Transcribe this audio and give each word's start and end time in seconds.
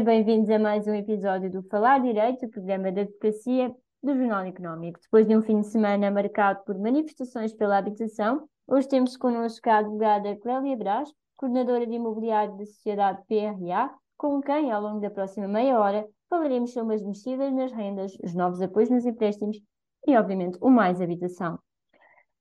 bem-vindos 0.00 0.48
a 0.48 0.60
mais 0.60 0.86
um 0.86 0.94
episódio 0.94 1.50
do 1.50 1.60
Falar 1.64 2.00
Direito, 2.00 2.46
o 2.46 2.50
programa 2.50 2.92
da 2.92 3.00
advocacia 3.00 3.74
do 4.00 4.14
Jornal 4.14 4.44
Económico. 4.44 5.00
Depois 5.02 5.26
de 5.26 5.36
um 5.36 5.42
fim 5.42 5.60
de 5.60 5.66
semana 5.66 6.08
marcado 6.08 6.62
por 6.64 6.78
manifestações 6.78 7.52
pela 7.52 7.78
habitação, 7.78 8.48
hoje 8.68 8.86
temos 8.86 9.16
connosco 9.16 9.68
a 9.68 9.78
advogada 9.78 10.36
Clélia 10.36 10.76
Brás, 10.76 11.12
coordenadora 11.36 11.84
de 11.84 11.94
imobiliário 11.94 12.56
da 12.56 12.64
Sociedade 12.64 13.22
PRA, 13.26 13.90
com 14.16 14.40
quem, 14.40 14.70
ao 14.70 14.80
longo 14.80 15.00
da 15.00 15.10
próxima 15.10 15.48
meia 15.48 15.80
hora, 15.80 16.06
falaremos 16.30 16.72
sobre 16.72 16.94
as 16.94 17.02
mexidas 17.02 17.52
nas 17.52 17.72
rendas, 17.72 18.16
os 18.22 18.34
novos 18.34 18.62
apoios 18.62 18.90
nos 18.90 19.04
empréstimos 19.04 19.60
e, 20.06 20.16
obviamente, 20.16 20.58
o 20.60 20.70
mais 20.70 21.00
habitação. 21.00 21.58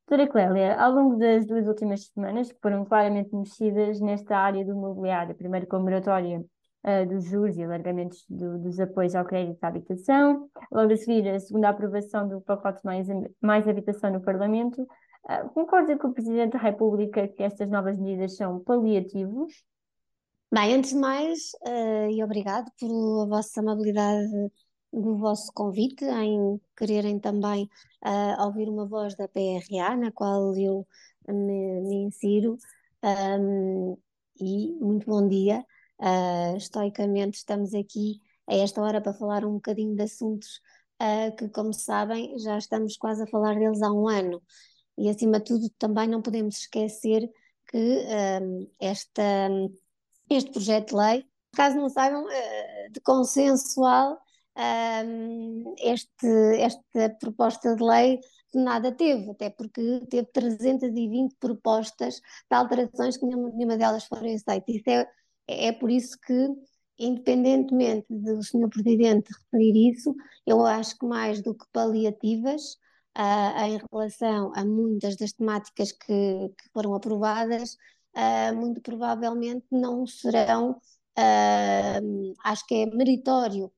Doutora 0.07 0.29
Clélia, 0.29 0.79
ao 0.79 0.91
longo 0.91 1.17
das 1.17 1.47
duas 1.47 1.67
últimas 1.67 2.05
semanas, 2.05 2.51
que 2.51 2.59
foram 2.61 2.85
claramente 2.85 3.35
mexidas 3.35 3.99
nesta 3.99 4.37
área 4.37 4.63
do 4.63 4.73
imobiliário, 4.73 5.35
primeiro 5.35 5.65
com 5.65 5.77
a 5.77 5.79
moratória 5.79 6.45
uh, 6.85 7.05
dos 7.07 7.25
juros 7.25 7.57
e 7.57 7.63
alargamentos 7.63 8.25
do, 8.29 8.57
dos 8.59 8.79
apoios 8.79 9.15
ao 9.15 9.25
crédito 9.25 9.63
à 9.63 9.67
habitação, 9.67 10.49
logo 10.71 10.93
a 10.93 10.97
seguir 10.97 11.27
a 11.29 11.39
segunda 11.39 11.69
aprovação 11.69 12.27
do 12.27 12.41
pacote 12.41 12.83
mais, 12.83 13.07
mais 13.41 13.67
habitação 13.67 14.11
no 14.11 14.21
Parlamento, 14.21 14.81
uh, 14.81 15.49
concorda 15.53 15.97
com 15.97 16.09
o 16.09 16.13
Presidente 16.13 16.53
da 16.53 16.59
República 16.59 17.27
que 17.27 17.43
estas 17.43 17.69
novas 17.69 17.97
medidas 17.97 18.35
são 18.35 18.59
paliativos? 18.59 19.53
Bem, 20.51 20.75
antes 20.75 20.91
de 20.91 20.97
mais, 20.97 21.51
uh, 21.65 22.09
e 22.09 22.23
obrigado 22.23 22.71
pela 22.79 23.27
vossa 23.27 23.59
amabilidade 23.59 24.31
do 24.93 25.17
vosso 25.17 25.51
convite, 25.53 26.05
em 26.05 26.59
quererem 26.77 27.19
também 27.19 27.69
uh, 28.05 28.45
ouvir 28.45 28.69
uma 28.69 28.85
voz 28.85 29.15
da 29.15 29.27
PRA, 29.27 29.95
na 29.95 30.11
qual 30.11 30.55
eu 30.55 30.87
me, 31.27 31.81
me 31.81 31.95
insiro. 32.05 32.57
Um, 33.03 33.97
e 34.39 34.73
muito 34.79 35.05
bom 35.05 35.27
dia. 35.27 35.65
Uh, 35.99 36.55
estoicamente, 36.57 37.37
estamos 37.37 37.73
aqui 37.73 38.21
a 38.47 38.55
esta 38.55 38.81
hora 38.81 39.01
para 39.01 39.13
falar 39.13 39.45
um 39.45 39.53
bocadinho 39.53 39.95
de 39.95 40.03
assuntos 40.03 40.61
uh, 41.01 41.35
que, 41.35 41.49
como 41.49 41.73
sabem, 41.73 42.37
já 42.39 42.57
estamos 42.57 42.97
quase 42.97 43.23
a 43.23 43.27
falar 43.27 43.55
deles 43.55 43.81
há 43.81 43.91
um 43.91 44.07
ano. 44.07 44.41
E, 44.97 45.09
acima 45.09 45.39
de 45.39 45.45
tudo, 45.45 45.69
também 45.77 46.07
não 46.07 46.21
podemos 46.21 46.57
esquecer 46.59 47.29
que 47.67 48.05
um, 48.41 48.69
esta, 48.79 49.49
este 50.29 50.51
projeto 50.51 50.89
de 50.89 50.95
lei, 50.95 51.25
caso 51.53 51.77
não 51.77 51.89
saibam, 51.89 52.23
uh, 52.23 52.91
de 52.91 52.99
consensual 53.01 54.17
este, 55.79 56.27
esta 56.59 57.09
proposta 57.19 57.75
de 57.75 57.83
lei 57.83 58.19
nada 58.53 58.91
teve, 58.91 59.29
até 59.29 59.49
porque 59.49 60.01
teve 60.09 60.27
320 60.33 61.35
propostas 61.39 62.15
de 62.15 62.55
alterações 62.55 63.17
que 63.17 63.25
nenhuma, 63.25 63.49
nenhuma 63.51 63.77
delas 63.77 64.05
foram 64.05 64.33
aceitas. 64.33 64.75
Isso 64.75 64.89
é, 64.89 65.07
é 65.47 65.71
por 65.71 65.89
isso 65.89 66.17
que, 66.25 66.47
independentemente 66.99 68.05
do 68.09 68.43
Sr. 68.43 68.69
Presidente 68.69 69.31
referir 69.51 69.91
isso, 69.91 70.15
eu 70.45 70.65
acho 70.65 70.97
que 70.97 71.05
mais 71.05 71.41
do 71.41 71.55
que 71.55 71.65
paliativas, 71.71 72.77
uh, 73.17 73.61
em 73.65 73.79
relação 73.91 74.51
a 74.55 74.63
muitas 74.65 75.15
das 75.15 75.33
temáticas 75.33 75.91
que, 75.91 76.49
que 76.49 76.69
foram 76.73 76.93
aprovadas, 76.93 77.77
uh, 78.15 78.55
muito 78.55 78.81
provavelmente 78.81 79.65
não 79.71 80.05
serão, 80.05 80.71
uh, 81.17 82.33
acho 82.43 82.65
que 82.67 82.75
é 82.75 82.85
meritório 82.85 83.71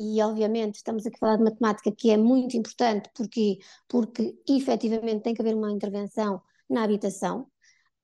e 0.00 0.20
obviamente 0.22 0.76
estamos 0.76 1.06
aqui 1.06 1.16
a 1.16 1.18
falar 1.18 1.36
de 1.36 1.44
matemática 1.44 1.92
que 1.92 2.10
é 2.10 2.16
muito 2.16 2.56
importante 2.56 3.08
porque, 3.14 3.58
porque 3.88 4.34
efetivamente 4.48 5.22
tem 5.22 5.34
que 5.34 5.42
haver 5.42 5.54
uma 5.54 5.70
intervenção 5.70 6.42
na 6.68 6.82
habitação. 6.82 7.46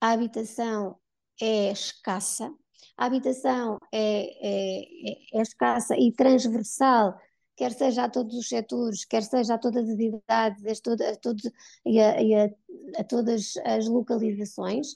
A 0.01 0.13
habitação 0.13 0.97
é 1.41 1.73
escassa, 1.73 2.53
a 2.97 3.07
habitação 3.07 3.79
é, 3.93 4.01
é, 4.41 5.39
é, 5.39 5.43
escassa 5.43 5.97
e 5.97 6.13
transversal, 6.13 7.19
quer 7.57 7.73
seja 7.73 8.05
a 8.05 8.09
todos 8.09 8.37
os 8.37 8.49
setores, 8.49 9.05
quer 9.05 9.23
seja 9.23 9.55
a 9.55 9.59
todas 9.59 9.89
as 9.89 9.99
idades, 9.99 10.65
a, 10.67 10.83
todos, 10.83 11.07
a, 11.07 11.17
todos, 11.17 11.51
e 11.85 12.01
a, 12.01 12.23
e 12.23 12.35
a, 12.35 12.51
a 12.99 13.05
todas 13.05 13.55
as 13.65 13.87
localizações. 13.89 14.93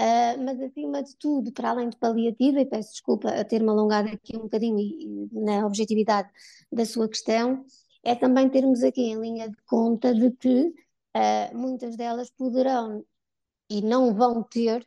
Uh, 0.00 0.42
mas 0.42 0.60
acima 0.60 1.02
de 1.02 1.14
tudo, 1.16 1.52
para 1.52 1.70
além 1.70 1.88
de 1.90 1.96
paliativa, 1.98 2.60
e 2.60 2.66
peço 2.66 2.92
desculpa 2.92 3.28
a 3.28 3.44
ter-me 3.44 3.68
alongado 3.68 4.08
aqui 4.08 4.36
um 4.36 4.42
bocadinho 4.42 5.28
na 5.32 5.66
objetividade 5.66 6.30
da 6.72 6.84
sua 6.84 7.08
questão, 7.08 7.64
é 8.02 8.14
também 8.14 8.48
termos 8.48 8.82
aqui 8.82 9.02
em 9.02 9.20
linha 9.20 9.48
de 9.48 9.56
conta 9.66 10.14
de 10.14 10.30
que 10.32 10.74
uh, 11.16 11.56
muitas 11.56 11.96
delas 11.96 12.30
poderão 12.30 13.04
e 13.70 13.80
não 13.80 14.14
vão 14.14 14.42
ter 14.42 14.86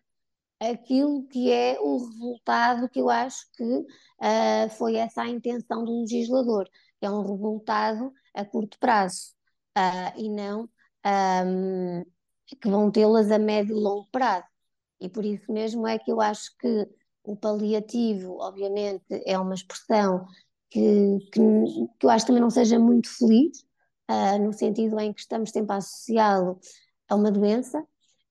aquilo 0.59 1.27
que 1.27 1.51
é 1.51 1.79
o 1.79 1.97
resultado 1.97 2.89
que 2.89 2.99
eu 2.99 3.09
acho 3.09 3.45
que 3.53 3.63
uh, 3.63 4.69
foi 4.77 4.95
essa 4.95 5.23
a 5.23 5.29
intenção 5.29 5.83
do 5.83 6.01
legislador, 6.01 6.65
que 6.99 7.05
é 7.05 7.09
um 7.09 7.21
resultado 7.21 8.13
a 8.33 8.45
curto 8.45 8.77
prazo 8.79 9.33
e 10.15 10.29
não 10.29 10.69
um, 11.05 12.03
que 12.45 12.69
vão 12.69 12.91
tê-las 12.91 13.31
a 13.31 13.37
médio 13.37 13.75
e 13.77 13.79
longo 13.79 14.07
prazo. 14.11 14.45
E 14.99 15.09
por 15.09 15.25
isso 15.25 15.51
mesmo 15.51 15.87
é 15.87 15.99
que 15.99 16.11
eu 16.11 16.21
acho 16.21 16.55
que 16.57 16.87
o 17.23 17.35
paliativo, 17.35 18.37
obviamente, 18.39 19.03
é 19.25 19.37
uma 19.37 19.55
expressão 19.55 20.25
que, 20.69 21.19
que, 21.31 21.41
que 21.99 22.05
eu 22.05 22.09
acho 22.09 22.25
também 22.25 22.41
não 22.41 22.49
seja 22.49 22.79
muito 22.79 23.09
feliz, 23.09 23.65
uh, 24.09 24.37
no 24.41 24.53
sentido 24.53 24.99
em 24.99 25.13
que 25.13 25.21
estamos 25.21 25.49
sempre 25.49 25.73
a 25.73 25.77
associá-lo 25.77 26.59
a 27.07 27.15
uma 27.15 27.31
doença, 27.31 27.85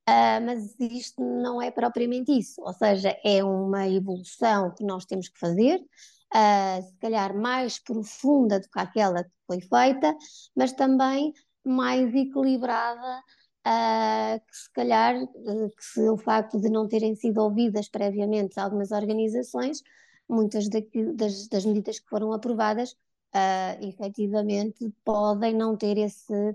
uh, 0.09 0.45
mas 0.45 0.75
isto 0.81 1.23
não 1.23 1.61
é 1.61 1.71
propriamente 1.71 2.33
isso, 2.33 2.61
ou 2.63 2.73
seja, 2.73 3.17
é 3.25 3.43
uma 3.45 3.89
evolução 3.89 4.75
que 4.75 4.85
nós 4.85 5.05
temos 5.05 5.29
que 5.29 5.39
fazer, 5.39 5.79
uh, 5.79 6.83
se 6.83 6.97
calhar 6.99 7.37
mais 7.37 7.79
profunda 7.79 8.61
do 8.61 8.69
que 8.69 8.79
aquela 8.79 9.25
que 9.25 9.31
foi 9.47 9.61
feita, 9.61 10.17
mas 10.57 10.73
também 10.73 11.33
mais 11.65 12.15
equilibrada 12.15 13.23
uh, 13.67 14.41
que 14.47 14.57
se 14.57 14.73
calhar, 14.73 15.15
que 15.27 15.85
se 15.85 16.09
o 16.09 16.17
facto 16.17 16.61
de 16.61 16.69
não 16.69 16.87
terem 16.87 17.15
sido 17.17 17.39
ouvidas 17.39 17.89
previamente 17.89 18.61
algumas 18.61 18.91
organizações, 18.91 19.83
muitas 20.29 20.69
daqui, 20.69 21.05
das, 21.15 21.49
das, 21.49 21.65
medidas 21.65 21.99
que 21.99 22.09
foram 22.09 22.33
aprovadas, 22.33 22.93
uh, 22.93 23.87
efetivamente 23.87 24.93
podem 25.05 25.55
não 25.55 25.77
ter 25.77 25.99
esse 25.99 26.55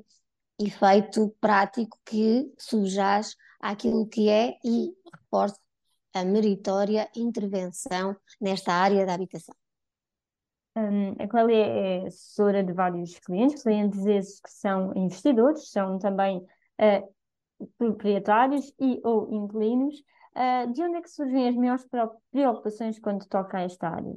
efeito 0.59 1.33
prático 1.39 1.97
que 2.05 2.51
subjaz 2.57 3.35
àquilo 3.61 4.07
que 4.07 4.29
é 4.29 4.57
e 4.63 4.93
reforça 5.13 5.59
a 6.13 6.23
meritória 6.25 7.09
intervenção 7.15 8.15
nesta 8.41 8.73
área 8.73 9.05
da 9.05 9.13
habitação. 9.13 9.55
Um, 10.75 11.11
a 11.19 11.27
Clélia 11.27 11.65
é 11.65 12.07
assessora 12.07 12.63
de 12.63 12.73
vários 12.73 13.17
clientes, 13.19 13.63
clientes 13.63 14.05
esses 14.05 14.39
que 14.39 14.51
são 14.51 14.93
investidores, 14.95 15.69
são 15.71 15.97
também 15.99 16.37
uh, 16.37 17.67
proprietários 17.77 18.73
e 18.79 18.99
ou 19.03 19.31
inquilinos, 19.33 19.95
uh, 20.35 20.71
de 20.71 20.81
onde 20.81 20.97
é 20.97 21.01
que 21.01 21.09
surgem 21.09 21.49
as 21.49 21.55
maiores 21.55 21.85
preocupações 22.31 22.99
quando 22.99 23.25
toca 23.25 23.57
a 23.57 23.61
esta 23.63 23.89
área? 23.89 24.15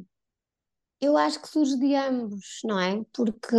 Eu 1.01 1.17
acho 1.17 1.41
que 1.41 1.49
surge 1.49 1.77
de 1.79 1.97
ambos, 1.97 2.61
não 2.65 2.79
é? 2.79 3.05
Porque 3.13 3.57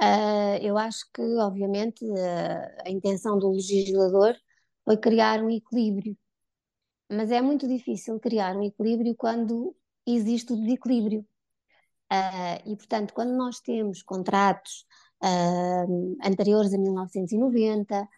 uh, 0.00 0.56
eu 0.62 0.78
acho 0.78 1.04
que, 1.12 1.22
obviamente, 1.36 2.04
a 2.84 2.90
intenção 2.90 3.38
do 3.38 3.50
legislador 3.50 4.34
foi 4.84 4.96
criar 4.96 5.42
um 5.42 5.50
equilíbrio. 5.50 6.16
Mas 7.10 7.30
é 7.30 7.40
muito 7.40 7.66
difícil 7.68 8.18
criar 8.20 8.56
um 8.56 8.62
equilíbrio 8.62 9.14
quando 9.16 9.74
existe 10.06 10.52
o 10.52 10.56
desequilíbrio. 10.56 11.26
Uh, 12.12 12.72
e, 12.72 12.76
portanto, 12.76 13.14
quando 13.14 13.32
nós 13.36 13.60
temos 13.60 14.02
contratos 14.02 14.84
uh, 15.22 16.16
anteriores 16.24 16.74
a 16.74 16.78
1990, 16.78 18.08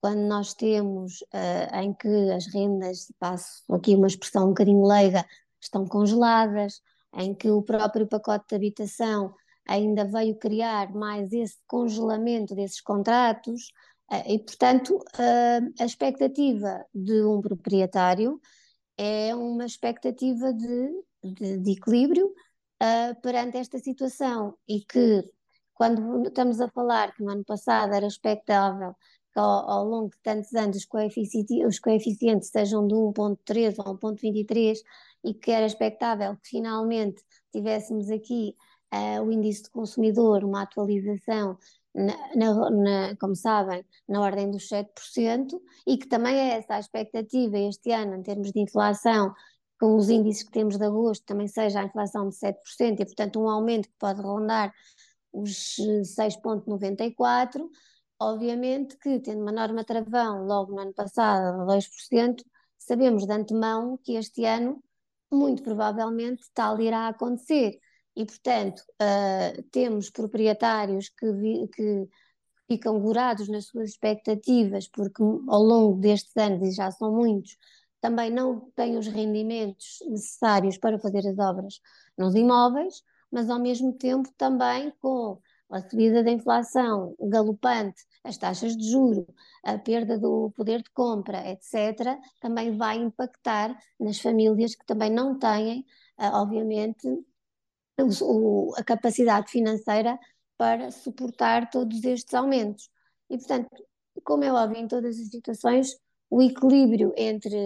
quando 0.00 0.20
nós 0.20 0.54
temos 0.54 1.22
uh, 1.22 1.76
em 1.76 1.92
que 1.94 2.30
as 2.30 2.46
rendas, 2.52 3.12
passo 3.18 3.62
aqui 3.72 3.94
uma 3.94 4.06
expressão 4.06 4.44
um 4.46 4.48
bocadinho 4.48 4.86
leiga, 4.86 5.24
estão 5.60 5.86
congeladas, 5.86 6.80
em 7.14 7.34
que 7.34 7.50
o 7.50 7.62
próprio 7.62 8.06
pacote 8.06 8.46
de 8.48 8.54
habitação 8.54 9.34
ainda 9.68 10.04
veio 10.04 10.36
criar 10.38 10.92
mais 10.94 11.32
esse 11.32 11.58
congelamento 11.66 12.54
desses 12.54 12.80
contratos, 12.80 13.70
uh, 14.10 14.22
e 14.26 14.38
portanto 14.38 14.96
uh, 14.96 15.72
a 15.80 15.84
expectativa 15.84 16.84
de 16.94 17.22
um 17.24 17.40
proprietário 17.40 18.40
é 18.96 19.34
uma 19.34 19.66
expectativa 19.66 20.52
de, 20.52 20.90
de, 21.22 21.58
de 21.58 21.72
equilíbrio 21.72 22.34
perante 23.22 23.56
esta 23.56 23.78
situação. 23.78 24.56
E 24.68 24.80
que 24.80 25.24
quando 25.74 26.26
estamos 26.26 26.60
a 26.60 26.68
falar 26.68 27.14
que 27.14 27.22
no 27.22 27.30
ano 27.30 27.44
passado 27.44 27.94
era 27.94 28.06
expectável 28.06 28.94
que 29.32 29.38
ao, 29.38 29.70
ao 29.70 29.84
longo 29.84 30.10
de 30.10 30.18
tantos 30.22 30.52
anos 30.54 30.78
os 30.78 30.84
coeficientes, 30.84 31.64
os 31.64 31.78
coeficientes 31.78 32.48
sejam 32.50 32.86
de 32.86 32.94
1.3 32.94 33.74
ou 33.78 33.96
1.23 33.98 34.78
e 35.24 35.34
que 35.34 35.50
era 35.50 35.66
expectável 35.66 36.36
que 36.36 36.48
finalmente 36.48 37.22
tivéssemos 37.52 38.10
aqui 38.10 38.56
uh, 38.94 39.22
o 39.22 39.32
índice 39.32 39.64
de 39.64 39.70
consumidor, 39.70 40.44
uma 40.44 40.62
atualização 40.62 41.58
na, 41.94 42.14
na, 42.34 42.70
na, 42.70 43.16
como 43.16 43.34
sabem, 43.34 43.84
na 44.08 44.20
ordem 44.20 44.50
dos 44.50 44.68
7%, 44.68 45.60
e 45.86 45.96
que 45.96 46.06
também 46.06 46.36
é 46.36 46.58
essa 46.58 46.74
a 46.74 46.80
expectativa 46.80 47.58
este 47.58 47.90
ano, 47.92 48.14
em 48.16 48.22
termos 48.22 48.52
de 48.52 48.60
inflação, 48.60 49.34
com 49.78 49.96
os 49.96 50.08
índices 50.10 50.42
que 50.42 50.50
temos 50.50 50.76
de 50.76 50.84
agosto 50.84 51.24
também 51.24 51.46
seja 51.46 51.80
a 51.80 51.84
inflação 51.84 52.28
de 52.28 52.34
7% 52.36 53.00
e, 53.00 53.04
portanto, 53.04 53.40
um 53.40 53.48
aumento 53.48 53.88
que 53.88 53.94
pode 53.98 54.20
rondar 54.20 54.72
os 55.32 55.76
6,94%. 56.02 57.68
Obviamente 58.20 58.96
que, 58.98 59.20
tendo 59.20 59.42
uma 59.42 59.52
norma 59.52 59.84
travão 59.84 60.44
logo 60.44 60.72
no 60.72 60.80
ano 60.80 60.92
passado, 60.92 61.64
2%, 61.64 62.42
sabemos 62.76 63.24
de 63.24 63.32
antemão 63.32 63.96
que 64.02 64.16
este 64.16 64.44
ano, 64.44 64.82
muito 65.30 65.62
provavelmente, 65.62 66.42
tal 66.52 66.80
irá 66.80 67.08
acontecer. 67.08 67.78
E, 68.16 68.24
portanto, 68.24 68.80
uh, 69.00 69.62
temos 69.70 70.10
proprietários 70.10 71.08
que, 71.08 71.32
vi, 71.32 71.68
que 71.68 72.08
ficam 72.66 73.00
gorados 73.00 73.48
nas 73.48 73.66
suas 73.66 73.90
expectativas, 73.90 74.88
porque 74.88 75.22
ao 75.22 75.62
longo 75.62 76.00
destes 76.00 76.36
anos, 76.36 76.68
e 76.68 76.72
já 76.72 76.90
são 76.90 77.14
muitos, 77.14 77.56
também 78.00 78.30
não 78.30 78.70
têm 78.76 78.96
os 78.96 79.06
rendimentos 79.06 79.98
necessários 80.06 80.78
para 80.78 80.98
fazer 80.98 81.26
as 81.26 81.38
obras 81.38 81.80
nos 82.16 82.34
imóveis, 82.34 83.02
mas 83.30 83.50
ao 83.50 83.58
mesmo 83.58 83.92
tempo 83.92 84.28
também 84.36 84.92
com 85.00 85.38
a 85.70 85.82
subida 85.82 86.22
da 86.22 86.30
inflação 86.30 87.14
galopante, 87.20 88.02
as 88.24 88.38
taxas 88.38 88.76
de 88.76 88.90
juro, 88.90 89.26
a 89.62 89.76
perda 89.78 90.18
do 90.18 90.50
poder 90.56 90.82
de 90.82 90.90
compra, 90.90 91.46
etc., 91.50 92.18
também 92.40 92.76
vai 92.76 92.96
impactar 92.96 93.78
nas 94.00 94.18
famílias 94.18 94.74
que 94.74 94.86
também 94.86 95.10
não 95.10 95.38
têm, 95.38 95.84
ah, 96.16 96.40
obviamente, 97.98 98.80
a 98.80 98.84
capacidade 98.84 99.50
financeira 99.50 100.18
para 100.56 100.90
suportar 100.90 101.70
todos 101.70 102.02
estes 102.04 102.34
aumentos. 102.34 102.90
E, 103.30 103.38
portanto, 103.38 103.68
como 104.24 104.44
é 104.44 104.52
óbvio, 104.52 104.78
em 104.78 104.88
todas 104.88 105.18
as 105.18 105.28
situações, 105.28 105.96
o 106.30 106.42
equilíbrio 106.42 107.12
entre, 107.16 107.56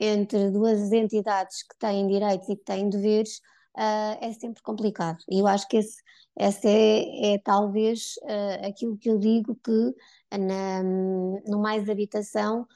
entre 0.00 0.50
duas 0.50 0.92
entidades 0.92 1.62
que 1.62 1.78
têm 1.78 2.06
direitos 2.06 2.48
e 2.48 2.56
que 2.56 2.64
têm 2.64 2.88
deveres 2.88 3.38
uh, 3.76 4.18
é 4.20 4.32
sempre 4.32 4.62
complicado. 4.62 5.18
E 5.30 5.40
eu 5.40 5.46
acho 5.46 5.68
que 5.68 5.76
esse, 5.78 6.02
esse 6.38 6.68
é, 6.68 7.34
é 7.34 7.38
talvez 7.38 8.14
uh, 8.22 8.66
aquilo 8.66 8.98
que 8.98 9.08
eu 9.10 9.18
digo 9.18 9.54
que 9.56 9.94
na, 10.38 10.82
no 10.82 11.60
Mais 11.60 11.88
Habitação 11.88 12.66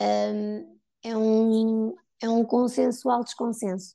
um, 0.00 0.78
é, 1.02 1.16
um, 1.16 1.94
é 2.20 2.28
um 2.28 2.44
consensual 2.44 3.24
desconsenso. 3.24 3.94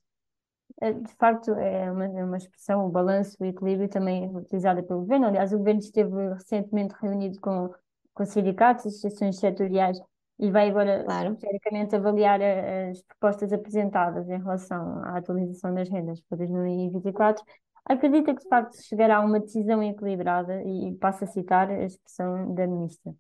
É, 0.80 0.94
de 0.94 1.14
facto, 1.16 1.52
é 1.56 1.92
uma, 1.92 2.06
é 2.06 2.24
uma 2.24 2.38
expressão, 2.38 2.86
o 2.86 2.90
balanço, 2.90 3.36
o 3.40 3.46
equilíbrio 3.46 3.90
também 3.90 4.26
é 4.26 4.28
utilizada 4.28 4.84
pelo 4.84 5.02
governo. 5.02 5.28
Aliás, 5.28 5.52
o 5.52 5.58
governo 5.58 5.80
esteve 5.80 6.34
recentemente 6.34 6.94
reunido 7.02 7.40
com, 7.40 7.74
com 8.14 8.26
sindicatos, 8.26 8.86
associações 8.86 9.40
setoriais 9.40 10.00
e 10.40 10.52
vai 10.52 10.70
agora, 10.70 11.04
claro. 11.04 11.36
teoricamente, 11.36 11.96
avaliar 11.96 12.40
as 12.42 13.02
propostas 13.02 13.52
apresentadas 13.52 14.30
em 14.30 14.38
relação 14.38 15.04
à 15.04 15.18
atualização 15.18 15.74
das 15.74 15.90
rendas 15.90 16.22
para 16.22 16.38
2024. 16.38 17.44
Acredita 17.86 18.36
que, 18.36 18.44
de 18.44 18.50
facto, 18.50 18.76
chegará 18.84 19.18
a 19.18 19.26
uma 19.26 19.40
decisão 19.40 19.82
equilibrada 19.82 20.62
e, 20.62 20.90
e 20.90 20.96
passa 20.96 21.26
a 21.26 21.28
citar 21.28 21.72
a 21.72 21.86
expressão 21.86 22.54
da 22.54 22.68
ministra. 22.68 23.16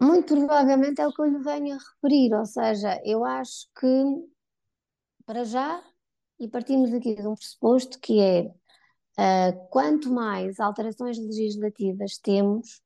Muito 0.00 0.34
provavelmente 0.34 1.00
é 1.00 1.06
o 1.06 1.12
que 1.12 1.22
eu 1.22 1.26
lhe 1.26 1.38
venho 1.38 1.74
a 1.74 1.78
referir, 1.78 2.34
ou 2.34 2.44
seja, 2.44 3.00
eu 3.04 3.24
acho 3.24 3.66
que, 3.80 3.86
para 5.24 5.44
já, 5.44 5.82
e 6.38 6.48
partimos 6.48 6.92
aqui 6.92 7.14
de 7.14 7.26
um 7.26 7.34
pressuposto 7.34 7.98
que 8.00 8.20
é 8.20 8.52
uh, 9.18 9.68
quanto 9.70 10.10
mais 10.10 10.58
alterações 10.60 11.18
legislativas 11.18 12.18
temos, 12.18 12.82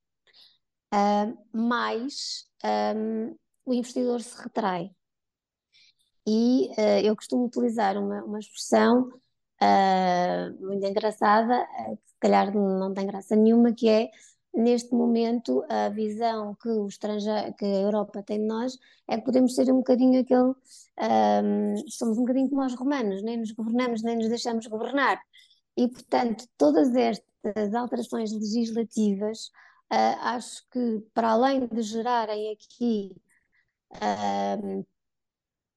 uh, 0.95 1.37
mais 1.57 2.47
um, 2.97 3.37
o 3.65 3.75
investidor 3.75 4.21
se 4.21 4.41
retrai. 4.43 4.91
E 6.27 6.71
uh, 6.79 7.01
eu 7.05 7.17
costumo 7.17 7.47
utilizar 7.47 7.97
uma, 7.97 8.23
uma 8.25 8.39
expressão 8.39 9.11
muito 10.61 10.87
engraçada, 10.87 11.67
que 12.05 12.11
se 12.11 12.17
calhar 12.21 12.55
não 12.55 12.95
tem 12.95 13.05
graça 13.09 13.35
nenhuma, 13.35 13.73
que 13.73 13.89
é 13.89 14.09
neste 14.55 14.93
momento 14.95 15.65
a 15.69 15.89
visão 15.89 16.55
que, 16.61 16.69
o 16.69 16.89
que 17.57 17.65
a 17.65 17.81
Europa 17.81 18.23
tem 18.23 18.41
de 18.41 18.47
nós 18.47 18.77
é 19.07 19.17
que 19.17 19.25
podemos 19.25 19.55
ser 19.55 19.71
um 19.73 19.79
bocadinho 19.79 20.21
aquele, 20.21 20.53
um, 20.53 21.89
somos 21.89 22.19
um 22.19 22.23
bocadinho 22.23 22.49
como 22.49 22.65
os 22.65 22.75
romanos, 22.75 23.23
nem 23.23 23.37
nos 23.37 23.53
governamos, 23.53 24.03
nem 24.03 24.17
nos 24.17 24.29
deixamos 24.29 24.67
governar. 24.67 25.21
E, 25.77 25.89
portanto, 25.89 26.45
todas 26.57 26.95
estas 26.95 27.75
alterações 27.75 28.33
legislativas, 28.33 29.47
uh, 29.93 30.19
acho 30.23 30.69
que 30.71 31.01
para 31.15 31.31
além 31.31 31.67
de 31.69 31.83
gerarem 31.83 32.53
aqui 32.53 33.15
uh, 33.93 34.87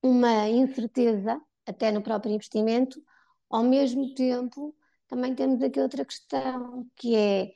uma 0.01 0.49
incerteza, 0.49 1.39
até 1.65 1.91
no 1.91 2.01
próprio 2.01 2.33
investimento, 2.33 3.01
ao 3.49 3.63
mesmo 3.63 4.13
tempo 4.15 4.75
também 5.07 5.35
temos 5.35 5.61
aqui 5.61 5.79
outra 5.79 6.05
questão, 6.05 6.89
que 6.95 7.15
é 7.15 7.51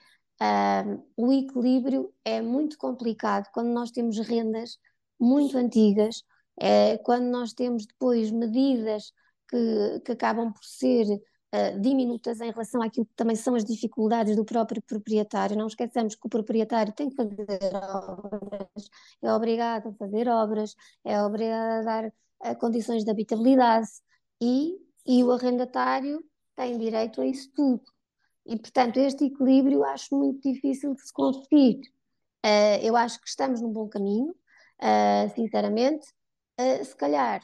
o 1.16 1.32
equilíbrio 1.32 2.14
é 2.24 2.42
muito 2.42 2.78
complicado 2.78 3.50
quando 3.54 3.70
nós 3.70 3.92
temos 3.92 4.18
rendas 4.20 4.78
muito 5.20 5.58
antigas, 5.58 6.24
é, 6.60 6.98
quando 7.00 7.26
nós 7.26 7.54
temos 7.54 7.86
depois 7.86 8.32
medidas 8.32 9.14
que, 9.50 10.02
que 10.02 10.12
acabam 10.12 10.52
por 10.52 10.64
ser 10.64 11.06
uh, 11.06 11.80
diminutas 11.80 12.42
em 12.42 12.52
relação 12.52 12.82
àquilo 12.82 13.06
que 13.06 13.16
também 13.16 13.36
são 13.36 13.56
as 13.56 13.64
dificuldades 13.64 14.36
do 14.36 14.46
próprio 14.46 14.82
proprietário. 14.82 15.58
Não 15.58 15.68
esqueçamos 15.68 16.16
que 16.16 16.26
o 16.26 16.30
proprietário 16.30 16.94
tem 16.94 17.10
que 17.10 17.16
fazer 17.16 17.48
obras, 17.74 18.90
é 19.22 19.34
obrigado 19.34 19.90
a 19.90 19.94
fazer 19.94 20.28
obras, 20.28 20.76
é 21.04 21.22
obrigado 21.22 21.80
a 21.80 21.82
dar 21.82 22.06
uh, 22.08 22.60
condições 22.60 23.04
de 23.04 23.12
habitabilidade 23.12 23.88
e, 24.42 24.76
e 25.06 25.24
o 25.24 25.32
arrendatário 25.32 26.24
tem 26.56 26.78
direito 26.78 27.22
a 27.22 27.26
isso 27.26 27.52
tudo. 27.54 27.95
E, 28.46 28.58
portanto, 28.58 28.98
este 28.98 29.26
equilíbrio 29.26 29.84
acho 29.84 30.16
muito 30.16 30.42
difícil 30.42 30.94
de 30.94 31.02
se 31.02 31.12
conseguir. 31.12 31.82
Uh, 32.46 32.78
eu 32.84 32.96
acho 32.96 33.20
que 33.20 33.28
estamos 33.28 33.60
num 33.60 33.72
bom 33.72 33.88
caminho, 33.90 34.36
uh, 34.80 35.34
sinceramente. 35.34 36.08
Uh, 36.60 36.86
se 36.86 36.96
calhar, 36.96 37.42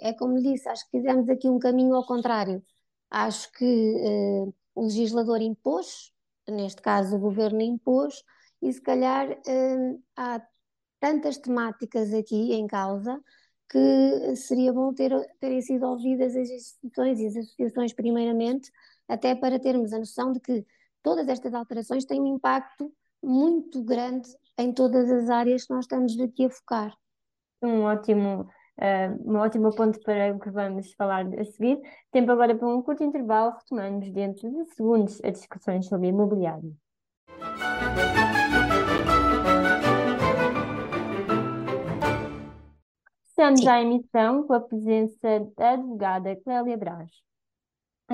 é 0.00 0.12
como 0.12 0.42
disse, 0.42 0.68
acho 0.68 0.84
que 0.86 0.98
fizemos 0.98 1.28
aqui 1.28 1.48
um 1.48 1.60
caminho 1.60 1.94
ao 1.94 2.04
contrário. 2.04 2.60
Acho 3.08 3.52
que 3.52 3.94
o 4.74 4.82
legislador 4.82 5.40
impôs, 5.40 6.12
neste 6.48 6.82
caso 6.82 7.14
o 7.14 7.20
governo 7.20 7.62
impôs, 7.62 8.24
e 8.60 8.72
se 8.72 8.80
calhar 8.80 9.28
há 10.16 10.42
tantas 10.98 11.38
temáticas 11.38 12.12
aqui 12.12 12.52
em 12.52 12.66
causa 12.66 13.22
que 13.68 14.34
seria 14.34 14.72
bom 14.72 14.92
ter, 14.92 15.12
terem 15.38 15.60
sido 15.60 15.86
ouvidas 15.86 16.34
as 16.34 16.50
instituições 16.50 17.20
e 17.20 17.26
as 17.28 17.36
associações 17.36 17.92
primeiramente 17.92 18.72
até 19.08 19.34
para 19.34 19.58
termos 19.58 19.92
a 19.92 19.98
noção 19.98 20.32
de 20.32 20.40
que 20.40 20.64
todas 21.02 21.28
estas 21.28 21.54
alterações 21.54 22.04
têm 22.04 22.20
um 22.20 22.36
impacto 22.36 22.92
muito 23.22 23.82
grande 23.82 24.28
em 24.58 24.72
todas 24.72 25.10
as 25.10 25.30
áreas 25.30 25.66
que 25.66 25.74
nós 25.74 25.84
estamos 25.84 26.18
aqui 26.20 26.46
a 26.46 26.50
focar. 26.50 26.94
Um 27.62 27.82
ótimo, 27.82 28.42
uh, 28.42 29.32
um 29.32 29.36
ótimo 29.36 29.74
ponto 29.74 29.98
para 30.00 30.34
o 30.34 30.38
que 30.38 30.50
vamos 30.50 30.92
falar 30.94 31.26
a 31.38 31.44
seguir. 31.44 31.80
Tempo 32.10 32.30
agora 32.32 32.54
para 32.54 32.68
um 32.68 32.82
curto 32.82 33.02
intervalo, 33.02 33.52
retomamos 33.52 34.10
dentro 34.12 34.50
de 34.50 34.74
segundos 34.74 35.20
as 35.24 35.32
discussões 35.38 35.86
sobre 35.86 36.08
imobiliário. 36.08 36.76
Estamos 43.26 43.66
à 43.66 43.82
emissão 43.82 44.46
com 44.46 44.54
a 44.54 44.60
presença 44.60 45.40
da 45.56 45.72
advogada 45.72 46.36
Clélia 46.36 46.76
Braz. 46.76 47.10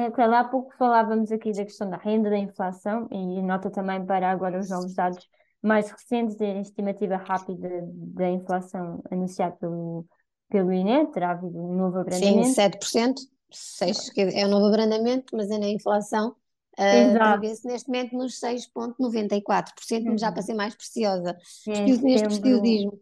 É, 0.00 0.10
claro, 0.10 0.34
há 0.34 0.44
pouco 0.44 0.74
falávamos 0.76 1.30
aqui 1.30 1.52
da 1.52 1.64
questão 1.64 1.90
da 1.90 1.96
renda, 1.96 2.30
da 2.30 2.38
inflação, 2.38 3.06
e 3.10 3.42
nota 3.42 3.70
também 3.70 4.04
para 4.04 4.30
agora 4.30 4.58
os 4.58 4.70
novos 4.70 4.94
dados 4.94 5.28
mais 5.62 5.90
recentes 5.90 6.36
da 6.36 6.46
estimativa 6.60 7.16
rápida 7.16 7.68
da 7.84 8.30
inflação 8.30 9.02
anunciada 9.10 9.56
pelo, 9.56 10.06
pelo 10.48 10.72
INE, 10.72 11.06
terá 11.12 11.32
havido 11.32 11.58
um 11.58 11.74
novo 11.76 11.98
abrandamento. 11.98 12.44
Sim, 12.44 12.54
7%, 12.54 13.14
6, 13.50 14.10
é 14.16 14.46
um 14.46 14.50
novo 14.50 14.66
abrandamento, 14.66 15.36
mas 15.36 15.50
é 15.50 15.58
na 15.58 15.68
inflação 15.68 16.34
Uh, 16.78 17.12
Prevê-se 17.12 17.66
neste 17.66 17.88
momento 17.88 18.16
nos 18.16 18.40
6,94%, 18.40 20.06
uhum. 20.06 20.16
já 20.16 20.32
para 20.32 20.40
ser 20.40 20.54
mais 20.54 20.74
preciosa. 20.74 21.36
Neste 21.66 22.24
preciosismo. 22.24 22.98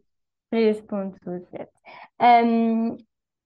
3,7%. 0.53 1.69
Um, 2.21 2.97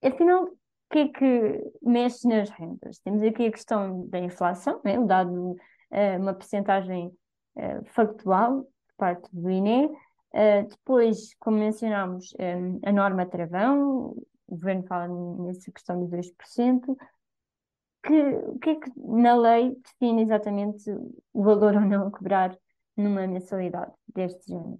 afinal, 0.01 0.49
que 0.93 0.99
é 0.99 1.07
que 1.07 1.71
mexe 1.81 2.27
nas 2.27 2.51
rendas? 2.51 2.99
Temos 2.99 3.23
aqui 3.23 3.47
a 3.47 3.51
questão 3.51 4.05
da 4.09 4.19
inflação, 4.19 4.79
né? 4.85 4.99
o 4.99 5.07
dado, 5.07 5.53
uh, 5.53 6.19
uma 6.19 6.35
percentagem 6.35 7.07
uh, 7.55 7.83
factual 7.85 8.61
por 8.61 8.95
parte 8.97 9.27
do 9.33 9.49
INE. 9.49 9.87
Uh, 9.87 10.67
depois, 10.69 11.33
como 11.39 11.57
mencionámos, 11.57 12.31
a 12.85 12.91
norma 12.91 13.25
travão, 13.25 14.15
o 14.47 14.55
governo 14.55 14.83
fala 14.83 15.07
nessa 15.43 15.71
questão 15.71 15.99
dos 15.99 16.11
2%. 16.11 16.95
Que, 18.03 18.21
o 18.21 18.59
que 18.59 18.69
é 18.69 18.75
que 18.75 18.91
na 18.97 19.33
lei 19.35 19.75
define 19.75 20.21
exatamente 20.21 20.91
o 21.31 21.43
valor 21.43 21.73
ou 21.73 21.81
não 21.81 22.07
a 22.07 22.11
cobrar 22.11 22.55
numa 22.95 23.25
mensalidade 23.25 23.93
deste 24.13 24.47
género? 24.47 24.79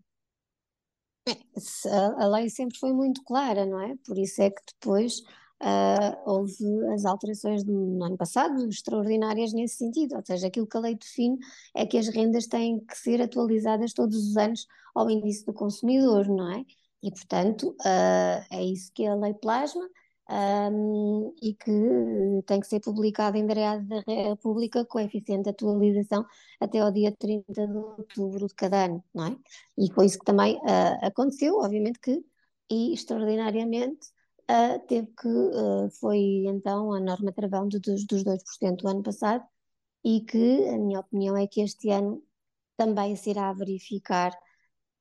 a 2.19 2.27
lei 2.27 2.49
sempre 2.49 2.77
foi 2.77 2.91
muito 2.91 3.23
clara, 3.23 3.65
não 3.65 3.79
é? 3.79 3.95
Por 4.05 4.17
isso 4.17 4.41
é 4.41 4.49
que 4.49 4.61
depois 4.73 5.21
uh, 5.61 6.29
houve 6.29 6.53
as 6.93 7.05
alterações 7.05 7.63
no 7.63 8.03
ano 8.03 8.17
passado, 8.17 8.67
extraordinárias 8.67 9.53
nesse 9.53 9.77
sentido, 9.77 10.15
ou 10.15 10.25
seja, 10.25 10.47
aquilo 10.47 10.67
que 10.67 10.77
a 10.77 10.79
lei 10.79 10.95
define 10.95 11.37
é 11.75 11.85
que 11.85 11.97
as 11.97 12.07
rendas 12.07 12.47
têm 12.47 12.79
que 12.79 12.97
ser 12.97 13.21
atualizadas 13.21 13.93
todos 13.93 14.17
os 14.17 14.37
anos 14.37 14.65
ao 14.95 15.09
índice 15.09 15.45
do 15.45 15.53
consumidor, 15.53 16.27
não 16.27 16.51
é? 16.51 16.63
E, 17.01 17.11
portanto, 17.11 17.75
uh, 17.81 18.45
é 18.51 18.63
isso 18.63 18.91
que 18.93 19.05
a 19.05 19.15
lei 19.15 19.33
plasma 19.33 19.83
um, 20.29 21.33
e 21.41 21.53
que 21.53 21.71
tem 22.45 22.59
que 22.59 22.67
ser 22.67 22.79
publicada 22.79 23.37
em 23.37 23.45
direto 23.45 23.83
da 23.85 24.01
República 24.07 24.85
com 24.85 24.99
eficiente 24.99 25.49
atualização 25.49 26.25
até 26.59 26.79
ao 26.79 26.91
dia 26.91 27.13
30 27.17 27.67
de 27.67 27.77
outubro 27.77 28.47
de 28.47 28.53
cada 28.55 28.85
ano, 28.85 29.03
não 29.13 29.27
é? 29.27 29.37
E 29.77 29.91
foi 29.93 30.05
isso 30.05 30.19
que 30.19 30.25
também 30.25 30.55
uh, 30.57 31.05
aconteceu, 31.05 31.57
obviamente 31.57 31.99
que, 31.99 32.23
e 32.71 32.93
extraordinariamente, 32.93 34.07
uh, 34.49 34.79
teve 34.87 35.07
que, 35.07 35.27
uh, 35.27 35.89
foi 35.99 36.45
então 36.47 36.93
a 36.93 36.99
norma 36.99 37.31
travão 37.31 37.67
dos, 37.67 38.05
dos 38.05 38.23
2% 38.23 38.77
do 38.83 38.87
ano 38.87 39.03
passado, 39.03 39.43
e 40.03 40.21
que 40.21 40.67
a 40.69 40.77
minha 40.77 40.99
opinião 40.99 41.37
é 41.37 41.47
que 41.47 41.61
este 41.61 41.89
ano 41.89 42.23
também 42.77 43.15
se 43.15 43.29
irá 43.29 43.53
verificar 43.53 44.31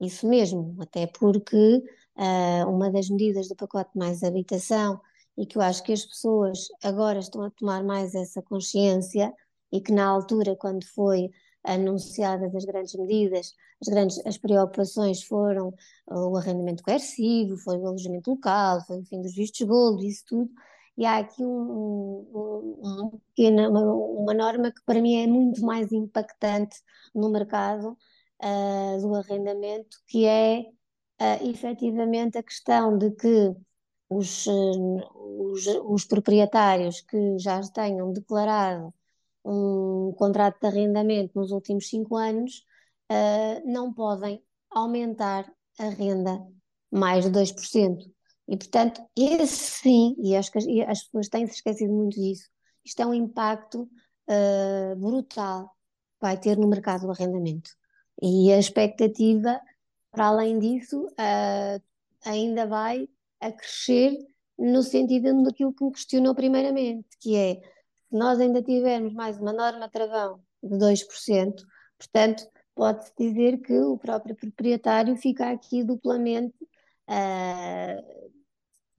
isso 0.01 0.29
mesmo, 0.29 0.77
até 0.81 1.07
porque 1.07 1.83
uh, 2.17 2.69
uma 2.69 2.91
das 2.91 3.09
medidas 3.09 3.49
do 3.49 3.57
pacote 3.57 3.97
mais 3.97 4.23
habitação 4.23 5.01
e 5.37 5.47
que 5.47 5.57
eu 5.59 5.63
acho 5.63 5.83
que 5.83 5.93
as 5.93 6.05
pessoas 6.05 6.69
agora 6.83 7.19
estão 7.19 7.43
a 7.43 7.51
tomar 7.51 7.83
mais 7.85 8.15
essa 8.15 8.43
consciência 8.43 9.33
e 9.73 9.81
que 9.81 9.93
na 9.93 10.07
altura, 10.07 10.57
quando 10.57 10.85
foi 10.95 11.31
anunciadas 11.65 12.55
as 12.55 12.65
grandes 12.65 12.95
medidas, 12.95 13.55
as 13.81 13.89
grandes 13.89 14.27
as 14.27 14.39
preocupações 14.39 15.23
foram 15.23 15.73
o 16.07 16.37
arrendamento 16.37 16.83
coercivo, 16.83 17.57
foi 17.59 17.79
o 17.79 17.87
alojamento 17.87 18.31
local, 18.31 18.81
foi 18.87 19.01
o 19.01 19.05
fim 19.05 19.21
dos 19.21 19.35
vistos 19.35 19.67
gold, 19.67 20.07
isso 20.07 20.25
tudo. 20.27 20.51
E 20.97 21.07
há 21.07 21.19
aqui 21.19 21.43
um, 21.43 21.49
um, 22.35 22.81
um 22.83 23.11
pequena, 23.35 23.69
uma, 23.69 23.81
uma, 23.83 24.35
norma 24.35 24.71
que 24.71 24.83
para 24.85 25.01
mim 25.01 25.23
é 25.23 25.27
muito 25.27 25.65
mais 25.65 25.91
impactante 25.93 26.77
no 27.15 27.31
mercado 27.31 27.97
uh, 28.43 29.01
do 29.01 29.15
arrendamento, 29.15 29.97
que 30.07 30.27
é 30.27 30.61
uh, 30.61 31.49
efetivamente 31.49 32.37
a 32.39 32.43
questão 32.43 32.99
de 32.99 33.11
que 33.13 33.55
os, 34.11 34.47
os, 34.47 35.67
os 35.85 36.05
proprietários 36.05 37.01
que 37.01 37.39
já 37.39 37.61
tenham 37.73 38.13
declarado 38.13 38.93
um 39.45 40.13
contrato 40.17 40.61
de 40.61 40.67
arrendamento 40.67 41.33
nos 41.39 41.51
últimos 41.51 41.89
cinco 41.89 42.17
anos 42.17 42.65
uh, 43.11 43.63
não 43.71 43.93
podem 43.93 44.43
aumentar 44.71 45.53
a 45.79 45.89
renda 45.89 46.41
mais 46.91 47.25
de 47.25 47.31
2%. 47.31 48.13
E, 48.49 48.57
portanto, 48.57 49.03
esse 49.17 49.81
sim, 49.83 50.17
e 50.19 50.37
acho 50.37 50.51
que 50.51 50.59
as, 50.59 50.67
as 50.89 51.05
pessoas 51.05 51.29
têm 51.29 51.47
se 51.47 51.55
esquecido 51.55 51.93
muito 51.93 52.21
disso, 52.21 52.49
isto 52.85 53.01
é 53.01 53.07
um 53.07 53.15
impacto 53.15 53.89
uh, 54.29 54.97
brutal 54.97 55.69
que 55.69 56.21
vai 56.21 56.39
ter 56.39 56.57
no 56.57 56.69
mercado 56.69 57.03
do 57.03 57.11
arrendamento. 57.11 57.71
E 58.21 58.53
a 58.53 58.59
expectativa, 58.59 59.61
para 60.11 60.27
além 60.27 60.59
disso, 60.59 61.07
uh, 61.07 61.83
ainda 62.25 62.67
vai 62.67 63.09
a 63.41 63.51
crescer 63.51 64.17
no 64.59 64.83
sentido 64.83 65.43
daquilo 65.43 65.73
que 65.73 65.85
me 65.85 65.93
questionou 65.93 66.35
primeiramente, 66.35 67.09
que 67.21 67.37
é 67.37 67.61
se 68.13 68.19
nós 68.19 68.39
ainda 68.39 68.63
tivermos 68.63 69.15
mais 69.15 69.39
uma 69.39 69.55
norma 69.55 69.89
travão 69.89 70.39
de 70.63 70.77
2%, 70.77 71.55
portanto, 71.99 72.47
pode-se 72.75 73.11
dizer 73.19 73.59
que 73.63 73.73
o 73.73 73.97
próprio 73.97 74.37
proprietário 74.37 75.17
fica 75.17 75.51
aqui 75.51 75.83
duplamente 75.83 76.55
uh, 77.09 78.33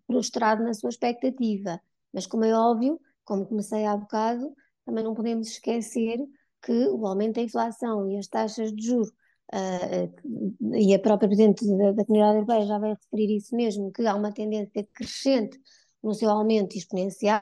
frustrado 0.07 0.63
na 0.63 0.73
sua 0.73 0.89
expectativa. 0.89 1.79
Mas, 2.11 2.25
como 2.25 2.43
é 2.43 2.57
óbvio, 2.57 2.99
como 3.23 3.45
comecei 3.45 3.85
há 3.85 3.95
bocado, 3.95 4.51
também 4.83 5.03
não 5.03 5.13
podemos 5.13 5.47
esquecer 5.47 6.17
que 6.63 6.87
o 6.87 7.05
aumento 7.05 7.35
da 7.35 7.41
inflação 7.41 8.09
e 8.09 8.17
as 8.17 8.27
taxas 8.27 8.73
de 8.73 8.83
juros 8.83 9.09
uh, 9.53 10.75
e 10.75 10.91
a 10.95 10.99
própria 10.99 11.29
Presidente 11.29 11.67
da, 11.67 11.91
da 11.91 12.03
Comunidade 12.03 12.37
Europeia 12.37 12.65
já 12.65 12.79
vai 12.79 12.89
referir 12.95 13.37
isso 13.37 13.55
mesmo, 13.55 13.91
que 13.91 14.07
há 14.07 14.15
uma 14.15 14.33
tendência 14.33 14.83
crescente 14.91 15.59
no 16.01 16.15
seu 16.15 16.31
aumento 16.31 16.75
exponencial, 16.75 17.39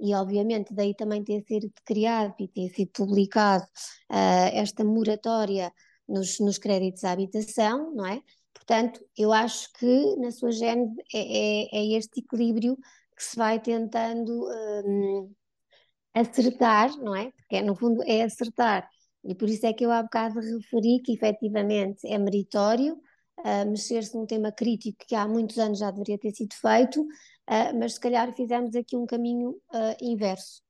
e 0.00 0.14
obviamente 0.14 0.74
daí 0.74 0.94
também 0.94 1.22
ter 1.22 1.42
sido 1.46 1.70
criado 1.84 2.34
e 2.38 2.48
ter 2.48 2.68
sido 2.70 2.90
publicado 2.92 3.64
uh, 4.10 4.50
esta 4.52 4.84
moratória 4.84 5.72
nos, 6.08 6.38
nos 6.40 6.58
créditos 6.58 7.04
à 7.04 7.12
habitação, 7.12 7.94
não 7.94 8.06
é? 8.06 8.22
Portanto, 8.52 9.00
eu 9.16 9.32
acho 9.32 9.72
que 9.74 10.16
na 10.16 10.30
sua 10.30 10.50
gênese 10.50 10.94
é, 11.12 11.18
é, 11.18 11.78
é 11.78 11.98
este 11.98 12.20
equilíbrio 12.20 12.76
que 13.16 13.22
se 13.22 13.36
vai 13.36 13.60
tentando 13.60 14.48
um, 14.84 15.32
acertar, 16.14 16.96
não 16.98 17.14
é? 17.14 17.30
Porque 17.32 17.62
no 17.62 17.74
fundo 17.74 18.02
é 18.04 18.22
acertar 18.22 18.88
e 19.24 19.34
por 19.34 19.48
isso 19.48 19.66
é 19.66 19.72
que 19.72 19.84
eu 19.84 19.90
há 19.90 20.02
bocado 20.02 20.38
referi 20.38 21.00
que 21.00 21.12
efetivamente 21.12 22.06
é 22.06 22.18
meritório 22.18 22.94
uh, 23.40 23.70
mexer-se 23.70 24.14
num 24.14 24.26
tema 24.26 24.52
crítico 24.52 25.04
que 25.06 25.14
há 25.14 25.26
muitos 25.26 25.58
anos 25.58 25.78
já 25.78 25.90
deveria 25.90 26.18
ter 26.18 26.32
sido 26.32 26.54
feito, 26.54 27.06
uh, 27.48 27.78
mas 27.78 27.94
se 27.94 28.00
calhar 28.00 28.32
fizemos 28.34 28.74
aqui 28.74 28.96
um 28.96 29.06
caminho 29.06 29.50
uh, 29.50 29.96
inverso. 30.00 30.62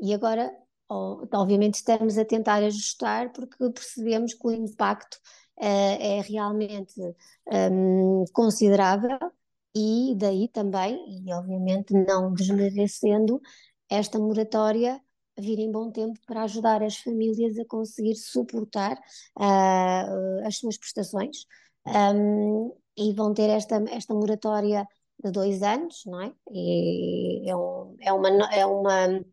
E 0.00 0.12
agora, 0.14 0.52
oh, 0.88 1.22
obviamente, 1.34 1.74
estamos 1.76 2.18
a 2.18 2.24
tentar 2.24 2.62
ajustar 2.62 3.32
porque 3.32 3.70
percebemos 3.70 4.34
que 4.34 4.46
o 4.46 4.52
impacto 4.52 5.18
é 5.64 6.20
realmente 6.22 7.00
um, 7.70 8.24
considerável 8.32 9.18
e 9.74 10.14
daí 10.16 10.48
também, 10.48 10.96
e 11.08 11.32
obviamente 11.32 11.94
não 11.94 12.34
desmerecendo, 12.34 13.40
esta 13.88 14.18
moratória 14.18 15.00
vir 15.38 15.58
em 15.58 15.70
bom 15.70 15.90
tempo 15.90 16.18
para 16.26 16.42
ajudar 16.42 16.82
as 16.82 16.96
famílias 16.98 17.58
a 17.58 17.64
conseguir 17.64 18.16
suportar 18.16 18.92
uh, 19.38 20.46
as 20.46 20.58
suas 20.58 20.76
prestações 20.76 21.46
um, 21.86 22.74
e 22.96 23.12
vão 23.14 23.32
ter 23.32 23.48
esta, 23.48 23.82
esta 23.90 24.14
moratória 24.14 24.86
de 25.22 25.30
dois 25.30 25.62
anos, 25.62 26.02
não 26.06 26.20
é? 26.20 26.32
E 26.52 27.50
é, 27.50 27.56
um, 27.56 27.96
é, 28.00 28.12
uma, 28.12 28.28
é, 28.54 28.66
uma, 28.66 29.24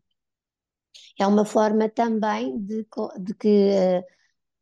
é 1.18 1.26
uma 1.26 1.44
forma 1.44 1.88
também 1.88 2.58
de, 2.60 2.86
de 3.20 3.34
que 3.34 3.70
uh, 3.70 4.04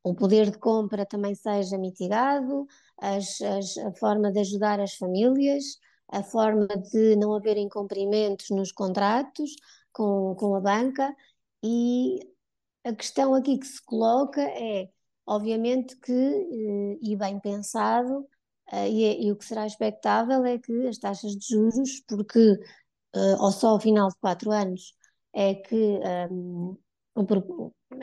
o 0.03 0.15
poder 0.15 0.51
de 0.51 0.59
compra 0.59 1.07
também 1.07 1.35
seja 1.35 1.79
mitigado, 1.79 2.67
as, 3.01 3.41
as, 3.41 3.77
a 3.79 3.93
forma 3.95 4.33
de 4.33 4.41
ajudar 4.41 4.81
as 4.81 4.95
famílias, 4.95 5.65
a 6.09 6.23
forma 6.23 6.67
de 6.67 7.17
não 7.17 7.35
haver 7.35 7.57
incumprimentos 7.57 8.51
nos 8.51 8.73
contratos, 8.73 9.51
com, 9.93 10.35
com 10.37 10.55
a 10.55 10.61
banca 10.61 11.15
e 11.63 12.21
a 12.85 12.95
questão 12.95 13.35
aqui 13.35 13.59
que 13.59 13.67
se 13.67 13.85
coloca 13.85 14.41
é, 14.41 14.89
obviamente 15.27 15.97
que, 15.97 16.13
eh, 16.13 16.99
e 17.03 17.17
bem 17.17 17.41
pensado, 17.41 18.27
e, 18.73 19.05
é, 19.05 19.23
e 19.23 19.33
o 19.33 19.37
que 19.37 19.45
será 19.45 19.67
expectável 19.67 20.45
é 20.45 20.59
que 20.59 20.87
as 20.87 20.99
taxas 20.99 21.33
de 21.33 21.47
juros, 21.47 22.03
porque 22.07 22.59
ou 23.41 23.49
eh, 23.49 23.53
só 23.53 23.69
ao 23.71 23.81
final 23.81 24.09
de 24.09 24.17
quatro 24.21 24.51
anos 24.51 24.95
é 25.33 25.55
que, 25.55 26.01
um, 26.31 26.77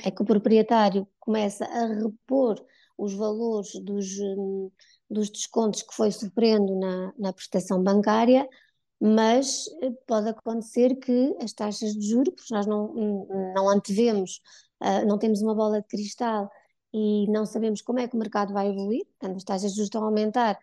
é 0.03 0.11
que 0.11 0.21
o 0.21 0.25
proprietário 0.25 1.07
começa 1.19 1.65
a 1.65 1.85
repor 1.87 2.63
os 2.97 3.13
valores 3.13 3.73
dos, 3.83 4.07
dos 5.09 5.29
descontos 5.29 5.83
que 5.83 5.93
foi 5.93 6.11
sofrendo 6.11 6.79
na, 6.79 7.13
na 7.17 7.33
prestação 7.33 7.83
bancária, 7.83 8.47
mas 8.99 9.65
pode 10.07 10.29
acontecer 10.29 10.95
que 10.95 11.35
as 11.41 11.53
taxas 11.53 11.93
de 11.93 12.07
juros, 12.07 12.33
porque 12.33 12.53
nós 12.53 12.65
não, 12.65 12.93
não 13.53 13.69
antevemos, 13.69 14.41
uh, 14.81 15.05
não 15.05 15.17
temos 15.17 15.41
uma 15.41 15.53
bola 15.53 15.81
de 15.81 15.87
cristal 15.87 16.49
e 16.95 17.27
não 17.29 17.45
sabemos 17.45 17.81
como 17.81 17.99
é 17.99 18.07
que 18.07 18.15
o 18.15 18.19
mercado 18.19 18.53
vai 18.53 18.69
evoluir, 18.69 19.05
portanto 19.05 19.37
as 19.37 19.43
taxas 19.43 19.71
de 19.71 19.75
juros 19.75 19.87
estão 19.87 20.03
a 20.03 20.05
aumentar, 20.05 20.57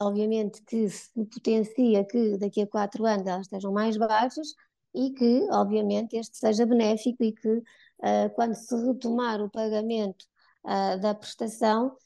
obviamente 0.00 0.62
que 0.62 0.88
se 0.88 1.10
potencia 1.26 2.04
que 2.04 2.38
daqui 2.38 2.62
a 2.62 2.66
quatro 2.68 3.04
anos 3.04 3.26
elas 3.26 3.46
estejam 3.46 3.72
mais 3.72 3.96
baixas 3.96 4.48
e 4.94 5.10
que, 5.10 5.48
obviamente, 5.50 6.16
este 6.16 6.36
seja 6.38 6.66
benéfico 6.66 7.24
e 7.24 7.32
que 7.32 7.48
uh, 7.48 8.30
quando 8.34 8.54
se 8.54 8.76
retomar 8.86 9.40
o 9.42 9.50
pagamento 9.50 10.24
uh, 10.64 11.00
da 11.00 11.14
prestação, 11.14 11.96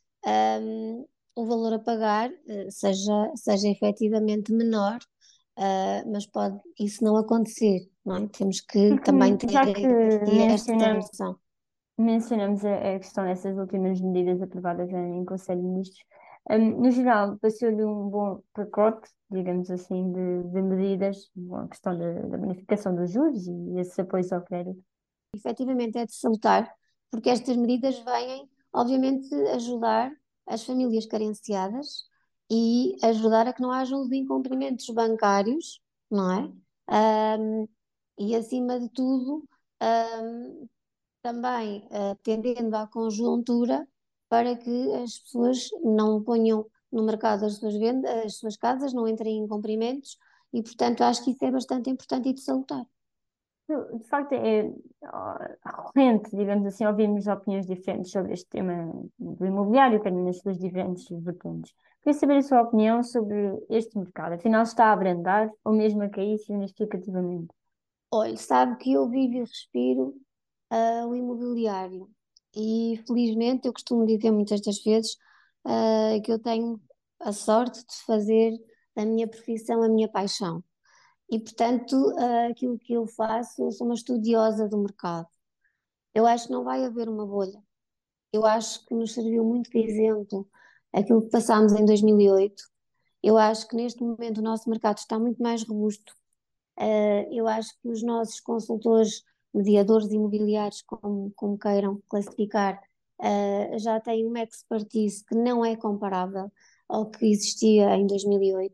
um, 0.63 1.07
o 1.35 1.45
valor 1.45 1.75
a 1.75 1.79
pagar 1.79 2.31
seja, 2.71 3.31
seja 3.35 3.69
efetivamente 3.69 4.53
menor 4.53 4.99
uh, 5.59 6.11
mas 6.11 6.27
pode 6.27 6.59
isso 6.79 7.03
não 7.05 7.17
acontecer, 7.17 7.91
não 8.05 8.17
é? 8.17 8.29
Temos 8.29 8.61
que 8.61 8.89
Porque, 8.89 9.05
também 9.05 9.37
ter 9.37 9.49
que 9.75 9.87
esta 10.43 10.95
noção. 10.95 11.39
Mencionamos 11.99 12.65
a, 12.65 12.99
questão 12.99 13.25
dessas 13.25 13.57
últimas 13.57 14.01
medidas 14.01 14.41
aprovadas 14.43 14.91
em, 14.91 15.19
em 15.21 15.25
Conselho 15.25 15.61
de 15.61 15.67
Ministros, 15.67 16.05
um, 16.51 16.83
no 16.83 16.91
geral, 16.91 17.37
passou-lhe 17.39 17.85
um 17.85 18.09
bom 18.09 18.41
pacote, 18.53 19.11
digamos 19.31 19.71
assim, 19.71 20.13
de, 20.13 20.45
de 20.45 20.63
medidas, 20.63 21.31
a 21.53 21.69
questão 21.69 21.99
da, 21.99 22.13
da 22.23 22.39
bonificação 22.39 22.95
dos 22.95 23.11
juros 23.11 23.47
e 23.47 23.79
esse 23.81 24.01
apoio 24.01 24.25
ao 24.33 24.43
crédito. 24.43 24.83
Efetivamente 25.35 25.99
é 25.99 26.07
de 26.07 26.15
salutar, 26.15 26.73
porque 27.11 27.31
estas 27.31 27.57
medidas 27.57 27.99
vêm, 27.99 28.49
obviamente, 28.73 29.35
ajudar 29.51 30.13
as 30.47 30.65
famílias 30.65 31.07
carenciadas 31.07 32.05
e 32.49 32.97
ajudar 33.03 33.49
a 33.49 33.53
que 33.53 33.61
não 33.61 33.73
hajam 33.73 34.01
os 34.01 34.13
incumprimentos 34.13 34.89
bancários, 34.91 35.81
não 36.09 36.31
é? 36.33 37.39
Um, 37.39 37.69
e, 38.19 38.37
acima 38.37 38.79
de 38.79 38.89
tudo, 38.91 39.45
um, 39.83 40.69
também 41.27 41.79
uh, 41.87 42.15
tendendo 42.23 42.73
à 42.77 42.87
conjuntura 42.87 43.85
para 44.29 44.55
que 44.55 44.93
as 44.95 45.19
pessoas 45.19 45.69
não 45.83 46.23
ponham 46.23 46.65
no 46.93 47.03
mercado 47.03 47.45
as 47.45 47.55
suas 47.55 47.75
vendas, 47.75 48.09
as 48.25 48.37
suas 48.37 48.57
casas, 48.57 48.93
não 48.93 49.09
entrem 49.09 49.39
em 49.39 49.49
cumprimentos 49.49 50.17
e, 50.53 50.63
portanto, 50.63 51.03
acho 51.03 51.25
que 51.25 51.33
isso 51.33 51.45
é 51.45 51.51
bastante 51.51 51.91
importante 51.91 52.29
e 52.29 52.33
de 52.33 52.41
salutar. 52.41 52.85
De 53.69 54.07
facto, 54.09 54.35
é 54.35 54.73
recorrente, 55.65 56.31
digamos 56.31 56.65
assim, 56.67 56.87
ouvirmos 56.87 57.27
opiniões 57.27 57.67
diferentes 57.67 58.13
sobre 58.13 58.33
este 58.33 58.49
tema 58.49 58.93
do 59.19 59.45
imobiliário, 59.45 60.01
que 60.01 60.07
é 60.07 60.11
nas 60.13 60.39
suas 60.39 60.57
diferentes 60.57 61.09
vertentes. 61.11 61.75
Queria 62.03 62.17
saber 62.17 62.37
a 62.37 62.43
sua 62.43 62.63
opinião 62.63 63.03
sobre 63.03 63.59
este 63.69 63.99
mercado. 63.99 64.35
Afinal, 64.35 64.63
está 64.63 64.87
a 64.87 64.93
abrandar 64.93 65.51
ou 65.65 65.73
mesmo 65.73 66.05
a 66.05 66.09
cair 66.09 66.39
significativamente? 66.39 67.49
Olha, 68.13 68.37
sabe 68.37 68.77
que 68.77 68.93
eu 68.93 69.09
vivo 69.09 69.35
e 69.35 69.41
respiro 69.41 70.15
uh, 70.73 71.07
o 71.09 71.15
imobiliário 71.15 72.11
e 72.55 73.03
felizmente 73.07 73.67
eu 73.67 73.73
costumo 73.73 74.07
dizer 74.07 74.31
muitas 74.31 74.61
das 74.63 74.83
vezes 74.83 75.17
uh, 75.67 76.21
que 76.23 76.33
eu 76.33 76.39
tenho 76.39 76.81
a 77.21 77.33
sorte 77.33 77.81
de 77.81 77.95
fazer 78.07 78.53
da 78.95 79.05
minha 79.05 79.29
profissão 79.29 79.83
a 79.83 79.89
minha 79.89 80.09
paixão. 80.09 80.65
E, 81.31 81.39
portanto, 81.41 81.95
uh, 81.95 82.51
aquilo 82.51 82.79
que 82.79 82.95
eu 82.95 83.07
faço, 83.07 83.63
eu 83.63 83.71
sou 83.73 83.87
uma 83.87 83.95
estudiosa 83.95 84.69
do 84.69 84.79
mercado. 84.79 85.29
Eu 86.15 86.27
acho 86.27 86.47
que 86.47 86.53
não 86.53 86.65
vai 86.65 86.85
haver 86.85 87.09
uma 87.09 87.27
bolha. 87.27 87.63
Eu 88.33 88.47
acho 88.47 88.85
que 88.87 88.95
nos 88.95 89.15
serviu 89.15 89.45
muito 89.45 89.71
de 89.71 89.79
exemplo 89.79 90.49
aquilo 90.93 91.23
que 91.23 91.31
passámos 91.31 91.73
em 91.73 91.85
2008. 91.85 92.55
Eu 93.23 93.37
acho 93.37 93.69
que 93.69 93.77
neste 93.77 94.03
momento 94.03 94.39
o 94.39 94.43
nosso 94.43 94.69
mercado 94.71 94.99
está 94.99 95.19
muito 95.19 95.43
mais 95.43 95.63
robusto. 95.65 96.15
Uh, 96.79 97.27
eu 97.33 97.49
acho 97.49 97.73
que 97.81 97.89
os 97.89 98.03
nossos 98.03 98.41
consultores, 98.41 99.23
mediadores 99.57 100.11
imobiliários, 100.11 100.83
como, 100.83 101.33
como 101.35 101.59
queiram 101.59 102.03
classificar, 102.09 102.81
uh, 103.21 103.79
já 103.79 104.01
têm 104.01 104.27
uma 104.27 104.43
expertise 104.43 105.25
que 105.25 105.35
não 105.35 105.65
é 105.65 105.77
comparável 105.77 106.51
ao 106.89 107.11
que 107.11 107.27
existia 107.27 107.95
em 107.97 108.07
2008. 108.07 108.73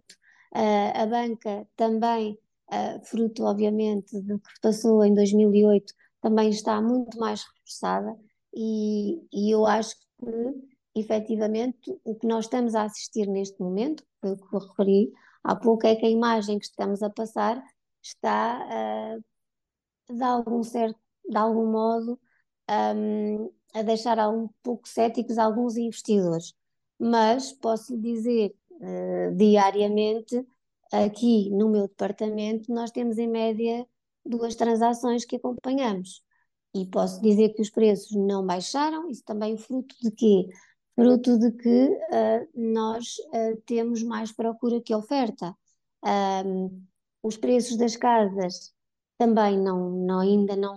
Uh, 0.55 1.03
a 1.03 1.07
banca 1.07 1.67
também, 1.77 2.39
uh, 2.71 3.05
fruto 3.05 3.45
obviamente 3.45 4.21
do 4.21 4.39
que 4.39 4.51
passou 4.61 5.05
em 5.05 5.15
2008, 5.15 5.95
também 6.21 6.51
está 6.51 6.81
muito 6.81 7.19
mais 7.19 7.43
reforçada 7.43 8.17
e, 8.55 9.27
e 9.33 9.51
eu 9.51 9.67
acho 9.67 9.97
que 9.97 11.01
efetivamente 11.01 11.91
o 12.05 12.15
que 12.15 12.27
nós 12.27 12.45
estamos 12.45 12.75
a 12.75 12.85
assistir 12.85 13.27
neste 13.27 13.59
momento, 13.61 14.05
foi 14.21 14.33
o 14.33 14.37
que 14.37 14.57
referi 14.57 15.13
há 15.43 15.57
pouco, 15.57 15.87
é 15.87 15.97
que 15.97 16.07
a 16.07 16.11
imagem 16.11 16.59
que 16.59 16.67
estamos 16.67 17.03
a 17.03 17.11
passar 17.11 17.63
está 18.03 18.61
uh, 18.67 19.25
de 20.09 20.23
algum 20.23 20.63
certo, 20.63 20.99
de 21.29 21.37
algum 21.37 21.71
modo 21.71 22.19
um, 22.97 23.51
a 23.75 23.83
deixar 23.83 24.19
um 24.31 24.49
pouco 24.63 24.89
céticos 24.89 25.39
alguns 25.39 25.77
investidores 25.77 26.55
mas 27.03 27.53
posso 27.53 27.99
dizer 27.99 28.55
uh, 28.71 29.35
diariamente, 29.35 30.47
aqui 30.93 31.51
no 31.51 31.69
meu 31.69 31.89
departamento, 31.89 32.73
nós 32.73 32.93
temos 32.93 33.19
em 33.19 33.27
média 33.27 33.85
duas 34.25 34.55
transações 34.55 35.25
que 35.25 35.35
acompanhamos. 35.35 36.23
E 36.73 36.87
posso 36.87 37.21
dizer 37.21 37.51
que 37.55 37.61
os 37.61 37.71
preços 37.71 38.13
não 38.13 38.47
baixaram, 38.47 39.11
isso 39.11 39.25
também 39.25 39.57
fruto 39.57 39.97
de 40.01 40.13
quê? 40.13 40.49
Fruto 40.95 41.39
de 41.39 41.51
que 41.51 41.89
uh, 41.89 42.49
nós 42.55 43.17
uh, 43.19 43.61
temos 43.67 44.01
mais 44.05 44.31
procura 44.31 44.81
que 44.81 44.95
oferta. 44.95 45.57
Um, 46.05 46.85
os 47.21 47.37
preços 47.37 47.77
das 47.77 47.97
casas 47.97 48.73
também 49.23 49.57
não, 49.57 49.89
não 49.91 50.19
ainda 50.19 50.57
não, 50.57 50.77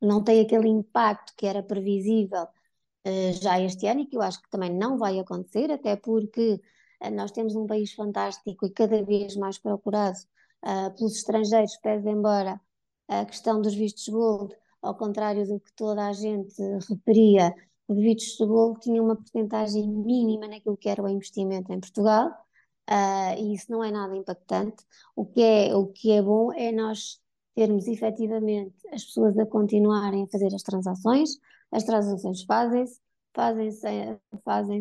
não 0.00 0.22
têm 0.22 0.42
aquele 0.42 0.68
impacto 0.68 1.34
que 1.36 1.46
era 1.46 1.62
previsível 1.64 2.44
uh, 2.44 3.32
já 3.42 3.60
este 3.60 3.88
ano 3.88 4.00
e 4.02 4.06
que 4.06 4.16
eu 4.16 4.22
acho 4.22 4.40
que 4.40 4.48
também 4.50 4.72
não 4.72 4.96
vai 4.96 5.18
acontecer, 5.18 5.68
até 5.72 5.96
porque 5.96 6.60
uh, 7.02 7.10
nós 7.10 7.32
temos 7.32 7.56
um 7.56 7.66
país 7.66 7.92
fantástico 7.92 8.66
e 8.66 8.70
cada 8.70 9.02
vez 9.02 9.34
mais 9.36 9.58
procurado 9.58 10.16
uh, 10.64 10.94
pelos 10.96 11.16
estrangeiros, 11.16 11.76
pese 11.78 12.08
embora 12.08 12.60
a 13.08 13.24
questão 13.24 13.60
dos 13.60 13.74
vistos 13.74 14.08
gold, 14.08 14.54
ao 14.80 14.96
contrário 14.96 15.44
do 15.44 15.58
que 15.58 15.72
toda 15.72 16.06
a 16.06 16.12
gente 16.12 16.54
referia, 16.88 17.52
os 17.88 17.96
vistos 17.96 18.46
gold 18.46 18.78
tinham 18.80 19.04
uma 19.04 19.16
porcentagem 19.16 19.88
mínima 19.88 20.46
naquilo 20.46 20.76
que 20.76 20.88
era 20.88 21.02
o 21.02 21.08
investimento 21.08 21.72
em 21.72 21.80
Portugal, 21.80 22.28
uh, 22.88 23.34
e 23.40 23.54
isso 23.54 23.72
não 23.72 23.82
é 23.82 23.90
nada 23.90 24.16
impactante. 24.16 24.84
O 25.16 25.26
que 25.26 25.42
é, 25.42 25.74
o 25.74 25.88
que 25.88 26.12
é 26.12 26.22
bom 26.22 26.52
é 26.52 26.70
nós 26.70 27.20
termos 27.54 27.86
efetivamente 27.86 28.74
as 28.92 29.04
pessoas 29.04 29.38
a 29.38 29.46
continuarem 29.46 30.24
a 30.24 30.26
fazer 30.28 30.54
as 30.54 30.62
transações, 30.62 31.30
as 31.70 31.84
transações 31.84 32.42
fazem-se, 32.44 33.00
fazem-se 33.34 33.86
fazem 34.44 34.80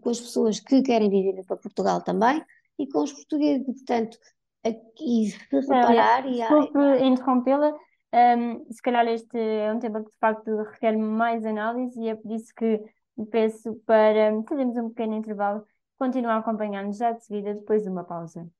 com 0.00 0.10
as 0.10 0.20
pessoas 0.20 0.60
que 0.60 0.82
querem 0.82 1.10
viver 1.10 1.44
para 1.44 1.56
Portugal 1.56 2.02
também 2.02 2.44
e 2.78 2.86
com 2.86 3.02
os 3.02 3.12
portugueses. 3.12 3.64
Portanto, 3.66 4.18
aqui 4.64 5.30
se 5.30 5.60
reparar. 5.60 6.26
É, 6.26 6.30
desculpe 6.30 6.78
interrompê-la. 7.04 7.72
Um, 8.12 8.66
se 8.72 8.82
calhar 8.82 9.06
este 9.06 9.38
é 9.38 9.72
um 9.72 9.78
tema 9.78 10.00
que 10.02 10.10
de 10.10 10.18
facto 10.18 10.56
requer 10.72 10.96
mais 10.96 11.46
análise 11.46 12.00
e 12.00 12.08
é 12.08 12.16
por 12.16 12.32
isso 12.32 12.52
que 12.56 12.82
peço 13.30 13.74
para 13.86 14.32
fazermos 14.48 14.76
um 14.76 14.88
pequeno 14.88 15.14
intervalo, 15.14 15.64
continuar 15.98 16.36
a 16.36 16.38
acompanhar-nos 16.38 16.96
já 16.96 17.12
de 17.12 17.24
seguida 17.24 17.54
depois 17.54 17.82
de 17.82 17.88
uma 17.88 18.02
pausa. 18.02 18.50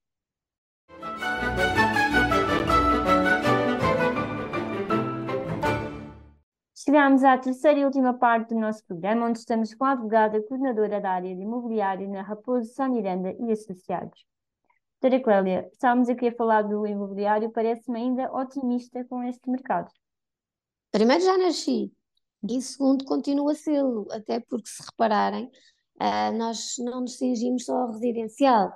Chegamos 6.82 7.22
à 7.24 7.36
terceira 7.36 7.80
e 7.80 7.84
última 7.84 8.14
parte 8.14 8.54
do 8.54 8.58
nosso 8.58 8.82
programa, 8.86 9.26
onde 9.26 9.38
estamos 9.38 9.74
com 9.74 9.84
a 9.84 9.90
advogada 9.90 10.42
coordenadora 10.42 10.98
da 10.98 11.10
área 11.10 11.36
de 11.36 11.42
imobiliário 11.42 12.08
na 12.08 12.22
Raposo 12.22 12.72
São 12.72 12.88
Miranda 12.88 13.36
e 13.38 13.52
Associados. 13.52 14.24
Doutora 14.98 15.22
Clélia, 15.22 15.68
estávamos 15.70 16.08
aqui 16.08 16.28
a 16.28 16.32
falar 16.34 16.62
do 16.62 16.86
imobiliário, 16.86 17.50
parece-me 17.50 17.98
ainda 18.00 18.32
otimista 18.32 19.04
com 19.04 19.22
este 19.22 19.50
mercado. 19.50 19.90
Primeiro 20.90 21.22
já 21.22 21.36
nasci 21.36 21.92
e 22.48 22.62
segundo 22.62 23.04
continuo 23.04 23.50
a 23.50 23.54
sê-lo, 23.54 24.08
até 24.10 24.40
porque 24.40 24.70
se 24.70 24.82
repararem, 24.82 25.50
uh, 26.00 26.34
nós 26.38 26.76
não 26.78 27.02
nos 27.02 27.18
cingimos 27.18 27.66
só 27.66 27.76
ao 27.76 27.92
residencial. 27.92 28.72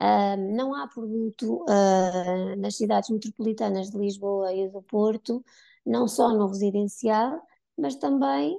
Uh, 0.00 0.54
não 0.54 0.72
há 0.72 0.86
produto 0.86 1.64
uh, 1.64 2.56
nas 2.60 2.76
cidades 2.76 3.10
metropolitanas 3.10 3.90
de 3.90 3.98
Lisboa 3.98 4.54
e 4.54 4.68
do 4.68 4.82
Porto 4.82 5.44
não 5.84 6.06
só 6.06 6.30
no 6.30 6.46
residencial, 6.46 7.40
mas 7.76 7.96
também 7.96 8.56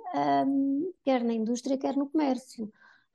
um, 0.47 0.91
quer 1.03 1.23
na 1.23 1.33
indústria, 1.33 1.77
quer 1.77 1.95
no 1.95 2.09
comércio. 2.09 2.65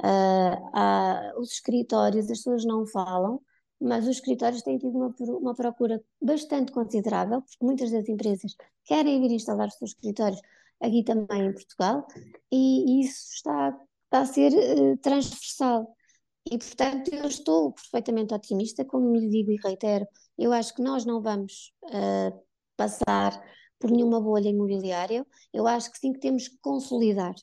Uh, 0.02 0.70
há, 0.74 1.32
os 1.38 1.52
escritórios, 1.52 2.30
as 2.30 2.38
pessoas 2.38 2.64
não 2.64 2.86
falam, 2.86 3.40
mas 3.80 4.04
os 4.04 4.16
escritórios 4.16 4.62
têm 4.62 4.78
tido 4.78 4.96
uma, 4.96 5.14
uma 5.38 5.54
procura 5.54 6.02
bastante 6.20 6.72
considerável, 6.72 7.42
porque 7.42 7.64
muitas 7.64 7.90
das 7.90 8.08
empresas 8.08 8.54
querem 8.84 9.20
vir 9.20 9.32
instalar 9.32 9.68
os 9.68 9.74
seus 9.74 9.90
escritórios 9.90 10.40
aqui 10.80 11.02
também 11.02 11.46
em 11.46 11.52
Portugal, 11.52 12.06
e, 12.52 13.00
isso 13.02 13.34
está, 13.34 13.78
está 14.04 14.20
a 14.20 14.26
ser 14.26 14.52
uh, 14.52 14.96
transversal. 14.98 15.94
E, 16.50 16.58
portanto, 16.58 17.12
eu 17.12 17.26
estou 17.26 17.72
perfeitamente 17.72 18.32
otimista, 18.32 18.84
como 18.84 19.16
lhe 19.16 19.28
digo 19.28 19.50
e 19.50 19.58
reitero, 19.62 20.06
eu 20.38 20.52
acho 20.52 20.74
que 20.74 20.82
nós 20.82 21.04
não 21.04 21.20
vamos 21.20 21.72
uh, 21.84 22.40
passar 22.76 23.32
por 23.78 23.90
nenhuma 23.90 24.20
bolha 24.20 24.48
imobiliária. 24.48 25.26
Eu 25.52 25.66
acho 25.66 25.90
que 25.90 25.98
sim 25.98 26.12
que 26.12 26.20
temos 26.20 26.48
que 26.48 26.58
consolidar. 26.60 27.34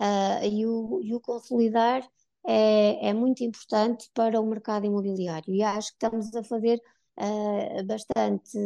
Uh, 0.00 0.44
e, 0.44 0.66
o, 0.66 1.00
e 1.02 1.14
o 1.14 1.20
consolidar 1.20 2.02
é, 2.46 3.08
é 3.08 3.14
muito 3.14 3.44
importante 3.44 4.10
para 4.14 4.40
o 4.40 4.46
mercado 4.46 4.86
imobiliário. 4.86 5.54
E 5.54 5.62
acho 5.62 5.90
que 5.90 6.04
estamos 6.04 6.34
a 6.34 6.42
fazer 6.42 6.80
uh, 7.18 7.86
bastante 7.86 8.58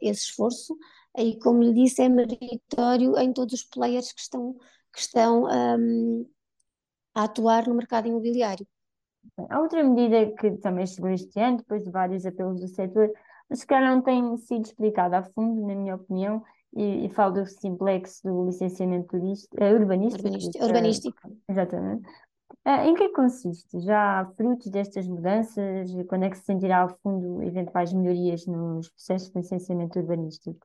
esse 0.00 0.22
esforço. 0.22 0.76
E, 1.16 1.38
como 1.40 1.62
lhe 1.62 1.74
disse, 1.74 2.02
é 2.02 2.08
meritório 2.08 3.18
em 3.18 3.32
todos 3.32 3.54
os 3.54 3.64
players 3.64 4.12
que 4.12 4.20
estão, 4.20 4.54
que 4.92 5.00
estão 5.00 5.44
um, 5.44 6.26
a 7.14 7.24
atuar 7.24 7.66
no 7.66 7.74
mercado 7.74 8.06
imobiliário. 8.06 8.66
A 9.50 9.60
outra 9.60 9.82
medida 9.82 10.32
que 10.36 10.52
também 10.58 10.86
chegou 10.86 11.10
este 11.10 11.38
ano, 11.40 11.58
depois 11.58 11.84
de 11.84 11.90
vários 11.90 12.24
apelos 12.24 12.60
do 12.60 12.68
setor, 12.68 13.12
mas 13.48 13.60
se 13.60 13.66
calhar 13.66 13.94
não 13.94 14.02
tem 14.02 14.36
sido 14.36 14.66
explicado 14.66 15.16
a 15.16 15.22
fundo, 15.22 15.66
na 15.66 15.74
minha 15.74 15.94
opinião, 15.94 16.42
e, 16.76 17.06
e 17.06 17.08
falo 17.10 17.34
do 17.34 17.46
simplex 17.46 18.20
do 18.22 18.46
licenciamento 18.46 19.08
turista, 19.08 19.48
uh, 19.60 19.74
urbanístico. 19.74 20.26
Urbanístico. 20.26 20.64
urbanístico. 20.64 21.36
exatamente. 21.48 22.08
Uh, 22.66 22.80
em 22.86 22.94
que 22.94 23.08
consiste? 23.10 23.80
Já 23.80 24.20
há 24.20 24.26
frutos 24.32 24.70
destas 24.70 25.06
mudanças? 25.06 25.90
Quando 26.08 26.24
é 26.24 26.30
que 26.30 26.38
se 26.38 26.44
sentirá 26.44 26.82
ao 26.82 26.98
fundo 27.02 27.42
eventuais 27.42 27.92
melhorias 27.92 28.46
nos 28.46 28.88
processos 28.90 29.30
de 29.30 29.38
licenciamento 29.38 29.98
urbanístico? 29.98 30.58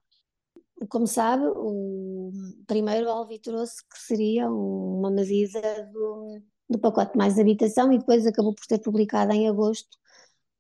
Como 0.89 1.08
sabe, 1.08 1.46
o 1.46 2.32
primeiro 2.67 3.10
Alvi 3.10 3.39
trouxe 3.39 3.82
que 3.88 3.98
seria 3.98 4.50
uma 4.50 5.10
medida 5.10 5.62
do, 5.93 6.41
do 6.69 6.80
pacote 6.80 7.17
mais 7.17 7.39
habitação 7.39 7.91
e 7.93 8.00
depois 8.00 8.26
acabou 8.26 8.54
por 8.54 8.65
ser 8.65 8.80
publicada 8.80 9.34
em 9.34 9.48
agosto, 9.48 9.98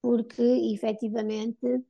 porque 0.01 0.41
efetivamente 0.73 1.83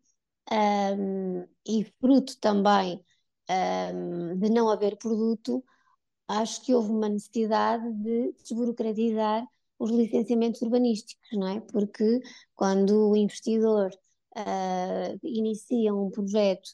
um, 0.52 1.48
e 1.66 1.84
fruto 2.00 2.38
também 2.40 3.04
um, 3.50 4.38
de 4.38 4.50
não 4.50 4.70
haver 4.70 4.98
produto, 4.98 5.64
acho 6.28 6.62
que 6.64 6.74
houve 6.74 6.92
uma 6.92 7.10
necessidade 7.10 7.92
de 7.94 8.34
desburocratizar 8.44 9.46
os 9.80 9.92
licenciamentos 9.92 10.62
urbanísticos, 10.62 11.28
não 11.34 11.48
é? 11.48 11.60
Porque 11.62 12.22
quando 12.56 13.10
o 13.10 13.18
investidor 13.18 13.92
uh, 14.36 15.20
inicia 15.24 15.94
um 15.94 16.10
projeto 16.10 16.70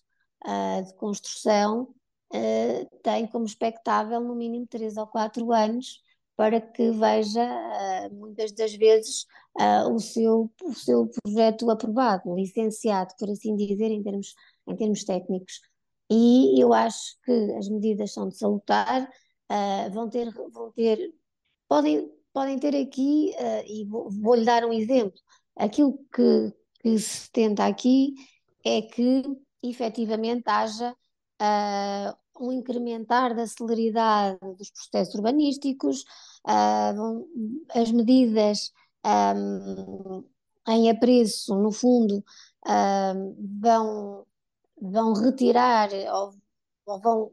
uh, 0.45 0.83
de 0.83 0.93
construção, 0.95 1.93
uh, 2.33 2.99
tem 3.01 3.27
como 3.27 3.45
expectável 3.45 4.21
no 4.21 4.35
mínimo 4.35 4.67
3 4.67 4.97
ou 4.97 5.07
4 5.07 5.51
anos 5.51 6.01
para 6.39 6.61
que 6.61 6.89
veja, 6.91 8.09
muitas 8.13 8.53
das 8.53 8.73
vezes, 8.73 9.25
o, 9.91 9.99
seu, 9.99 10.49
o 10.63 10.73
seu 10.73 11.05
projeto 11.21 11.69
aprovado, 11.69 12.33
licenciado, 12.33 13.13
por 13.19 13.29
assim 13.29 13.57
dizer, 13.57 13.91
em 13.91 14.01
termos, 14.01 14.33
em 14.65 14.73
termos 14.73 15.03
técnicos. 15.03 15.59
E 16.09 16.57
eu 16.57 16.73
acho 16.73 17.17
que 17.25 17.33
as 17.57 17.67
medidas 17.67 18.13
são 18.13 18.29
de 18.29 18.37
salutar, 18.37 19.11
vão 19.91 20.09
ter, 20.09 20.31
vão 20.31 20.71
ter 20.71 21.13
podem, 21.67 22.09
podem 22.31 22.57
ter 22.57 22.73
aqui, 22.73 23.33
e 23.67 23.83
vou-lhe 23.83 24.21
vou 24.21 24.45
dar 24.45 24.63
um 24.63 24.71
exemplo, 24.71 25.19
aquilo 25.57 25.99
que, 26.15 26.53
que 26.79 26.97
se 26.99 27.29
tenta 27.33 27.65
aqui 27.65 28.13
é 28.65 28.81
que 28.81 29.23
efetivamente 29.61 30.43
haja 30.45 30.95
um 32.39 32.51
incrementar 32.51 33.35
da 33.35 33.45
celeridade 33.45 34.39
dos 34.57 34.71
processos 34.71 35.15
urbanísticos, 35.15 36.03
uh, 36.47 37.35
as 37.73 37.91
medidas 37.91 38.71
em 40.67 40.89
apreço, 40.89 41.55
no 41.55 41.71
fundo, 41.71 42.23
vão, 43.61 44.25
vão 44.81 45.13
retirar 45.13 45.89
ou, 46.13 46.33
ou 46.85 46.99
vão 46.99 47.31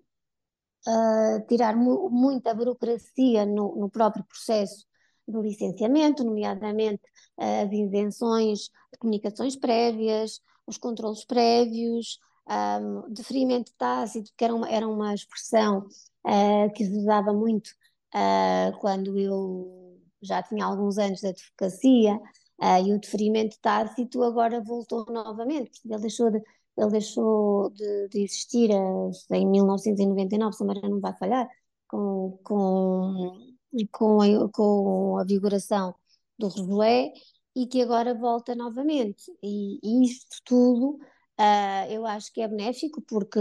uh, 0.86 1.46
tirar 1.48 1.76
mu 1.76 2.08
muita 2.10 2.54
burocracia 2.54 3.44
no, 3.44 3.74
no, 3.76 3.90
próprio 3.90 4.24
processo 4.24 4.86
do 5.26 5.42
licenciamento, 5.42 6.24
nomeadamente 6.24 7.02
as 7.36 7.70
isenções 7.72 8.70
de 8.92 8.98
comunicações 8.98 9.56
prévias, 9.56 10.40
os 10.66 10.78
controlos 10.78 11.24
prévios, 11.24 12.18
um, 12.48 13.12
deferimento 13.12 13.72
tácito, 13.76 14.30
que 14.36 14.44
era 14.44 14.54
uma, 14.54 14.68
era 14.68 14.88
uma 14.88 15.14
expressão 15.14 15.86
uh, 16.26 16.72
que 16.74 16.84
se 16.84 16.96
usava 16.98 17.32
muito 17.32 17.68
uh, 18.14 18.76
quando 18.80 19.18
eu 19.18 20.00
já 20.22 20.42
tinha 20.42 20.64
alguns 20.64 20.98
anos 20.98 21.20
de 21.20 21.28
advocacia, 21.28 22.16
uh, 22.16 22.86
e 22.86 22.92
o 22.92 23.00
deferimento 23.00 23.56
tácito 23.60 24.22
agora 24.22 24.60
voltou 24.60 25.04
novamente, 25.08 25.80
ele 25.84 25.98
deixou 26.00 26.30
de, 26.30 26.40
ele 26.76 26.90
deixou 26.90 27.70
de, 27.70 28.08
de 28.08 28.22
existir 28.24 28.70
em 28.70 29.46
1999, 29.46 30.56
se 30.56 30.62
a 30.64 30.88
não 30.88 31.00
vai 31.00 31.16
falhar, 31.18 31.48
com, 31.88 32.38
com, 32.42 33.56
com, 33.92 34.20
a, 34.22 34.48
com 34.50 35.18
a 35.18 35.24
vigoração 35.24 35.94
do 36.38 36.48
Revoé, 36.48 37.12
e 37.54 37.66
que 37.66 37.80
agora 37.80 38.14
volta 38.14 38.54
novamente. 38.54 39.32
E, 39.42 39.78
e 39.82 40.04
isto 40.04 40.36
tudo 40.44 40.98
uh, 41.38 41.90
eu 41.90 42.06
acho 42.06 42.32
que 42.32 42.40
é 42.40 42.48
benéfico, 42.48 43.00
porque 43.02 43.40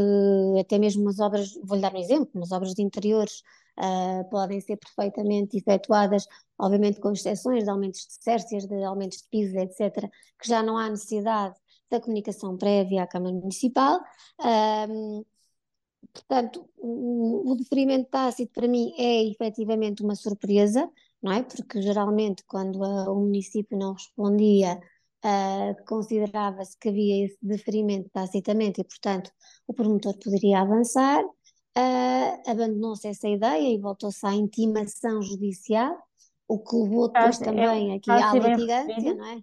até 0.59 0.77
mesmo 0.77 1.09
as 1.09 1.19
obras, 1.19 1.53
vou-lhe 1.63 1.81
dar 1.81 1.93
um 1.93 1.97
exemplo, 1.99 2.41
as 2.41 2.51
obras 2.51 2.73
de 2.73 2.81
interiores 2.81 3.41
uh, 3.79 4.29
podem 4.29 4.59
ser 4.61 4.77
perfeitamente 4.77 5.57
efetuadas, 5.57 6.27
obviamente 6.57 6.99
com 6.99 7.11
exceções 7.11 7.63
de 7.63 7.69
aumentos 7.69 8.01
de 8.07 8.13
cércias, 8.23 8.65
de 8.65 8.83
aumentos 8.83 9.19
de 9.19 9.29
pisos, 9.29 9.55
etc., 9.55 10.09
que 10.39 10.47
já 10.47 10.61
não 10.63 10.77
há 10.77 10.89
necessidade 10.89 11.55
da 11.89 11.99
comunicação 11.99 12.57
prévia 12.57 13.03
à 13.03 13.07
Câmara 13.07 13.33
Municipal. 13.33 13.99
Uh, 14.39 15.25
portanto, 16.13 16.69
o, 16.77 17.51
o 17.51 17.55
deferimento 17.55 18.09
tácito 18.09 18.51
para 18.53 18.67
mim 18.67 18.93
é 18.97 19.23
efetivamente 19.25 20.03
uma 20.03 20.15
surpresa, 20.15 20.89
não 21.21 21.31
é? 21.31 21.43
Porque 21.43 21.81
geralmente 21.81 22.43
quando 22.45 22.83
a, 22.83 23.11
o 23.11 23.15
município 23.21 23.77
não 23.77 23.93
respondia, 23.93 24.79
uh, 25.25 25.85
considerava-se 25.85 26.77
que 26.77 26.89
havia 26.89 27.25
esse 27.25 27.37
deferimento 27.41 28.09
tacitamente 28.13 28.81
e, 28.81 28.83
portanto, 28.83 29.31
o 29.67 29.73
promotor 29.73 30.17
poderia 30.19 30.61
avançar. 30.61 31.23
Uh, 31.77 32.49
Abandonou-se 32.49 33.07
essa 33.07 33.27
ideia 33.27 33.73
e 33.73 33.79
voltou-se 33.79 34.25
à 34.25 34.33
intimação 34.33 35.21
judicial, 35.21 35.97
o 36.47 36.59
que 36.59 36.75
levou 36.75 37.11
depois 37.11 37.39
também 37.39 37.95
aqui 37.95 38.11
à 38.11 38.33
litigância, 38.33 39.15
não 39.15 39.25
é? 39.25 39.41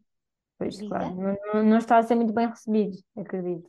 Pois, 0.59 0.81
claro, 0.81 1.17
não, 1.17 1.65
não, 1.65 1.79
está 1.79 1.99
a 1.99 2.03
ser 2.05 2.15
muito 2.15 2.33
bem 2.33 2.49
recebido, 2.49 2.97
acredito. 3.17 3.69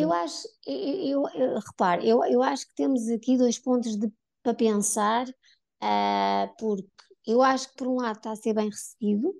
Eu 0.00 0.10
acho, 0.10 0.48
eu, 0.66 1.26
eu, 1.26 1.28
eu 1.34 1.58
repare, 1.58 2.08
eu, 2.08 2.24
eu 2.24 2.42
acho 2.42 2.66
que 2.66 2.74
temos 2.74 3.06
aqui 3.10 3.36
dois 3.36 3.58
pontos 3.58 3.98
de, 3.98 4.10
para 4.42 4.54
pensar 4.54 5.28
uh, 5.28 6.54
porque 6.58 6.88
eu 7.26 7.42
acho 7.42 7.68
que 7.68 7.76
por 7.76 7.88
um 7.88 7.96
lado 7.96 8.16
está 8.16 8.32
a 8.32 8.36
ser 8.36 8.54
bem 8.54 8.70
recebido, 8.70 9.34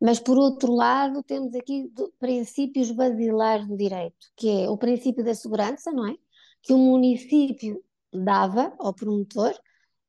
mas 0.00 0.18
por 0.18 0.38
outro 0.38 0.72
lado 0.72 1.22
temos 1.22 1.54
aqui 1.54 1.92
princípios 2.18 2.90
basilares 2.90 3.66
do 3.68 3.76
direito, 3.76 4.16
que 4.36 4.48
é 4.64 4.70
o 4.70 4.78
princípio 4.78 5.24
da 5.24 5.34
segurança, 5.34 5.92
não 5.92 6.08
é? 6.08 6.16
Que 6.62 6.72
o 6.72 6.78
município 6.78 7.82
dava 8.12 8.74
ao 8.78 8.94
promotor, 8.94 9.52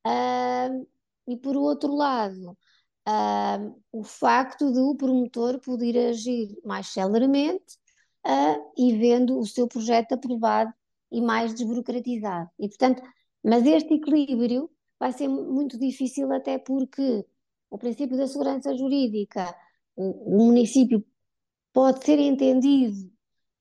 uh, 0.08 0.88
e 1.28 1.38
por 1.38 1.56
outro 1.58 1.94
lado, 1.96 2.58
uh, 3.08 3.82
o 3.92 4.04
facto 4.04 4.72
de 4.72 4.80
o 4.80 4.96
promotor 4.96 5.60
poder 5.60 6.10
agir 6.10 6.58
mais 6.64 6.88
celeramente 6.88 7.78
uh, 8.26 8.72
e 8.78 8.98
vendo 8.98 9.38
o 9.40 9.46
seu 9.46 9.68
projeto 9.68 10.14
aprovado 10.14 10.74
e 11.12 11.22
mais 11.22 11.54
desburocratizado. 11.54 12.50
E, 12.60 12.68
portanto, 12.70 13.04
mas 13.44 13.66
este 13.66 13.96
equilíbrio 13.96 14.70
vai 15.00 15.12
ser 15.12 15.28
muito 15.28 15.78
difícil, 15.78 16.32
até 16.32 16.58
porque 16.58 17.26
o 17.70 17.78
princípio 17.78 18.18
da 18.18 18.28
segurança 18.28 18.76
jurídica, 18.78 19.54
o, 20.02 20.36
o 20.36 20.46
município 20.48 21.06
pode 21.74 22.04
ser 22.06 22.20
entendido 22.20 23.12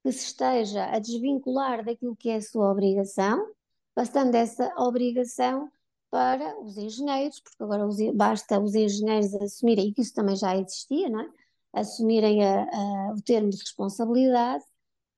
que 0.03 0.13
se 0.13 0.27
esteja 0.27 0.87
a 0.87 0.99
desvincular 0.99 1.85
daquilo 1.85 2.17
que 2.17 2.31
é 2.31 2.37
a 2.37 2.43
sua 2.43 2.71
obrigação, 2.71 3.47
passando 3.95 4.35
essa 4.35 4.73
obrigação 4.79 5.71
para 6.11 6.59
os 6.61 6.77
engenheiros, 6.77 7.41
porque 7.41 7.63
agora 7.63 7.87
os, 7.87 7.97
basta 8.15 8.59
os 8.59 8.75
engenheiros 8.75 9.35
assumirem, 9.35 9.89
e 9.89 9.95
que 9.95 10.01
isso 10.01 10.15
também 10.15 10.37
já 10.37 10.57
existia, 10.57 11.09
não 11.09 11.21
é? 11.21 11.29
assumirem 11.73 12.45
a, 12.45 12.65
a, 12.65 13.15
o 13.17 13.23
termo 13.23 13.51
de 13.51 13.59
responsabilidade, 13.59 14.65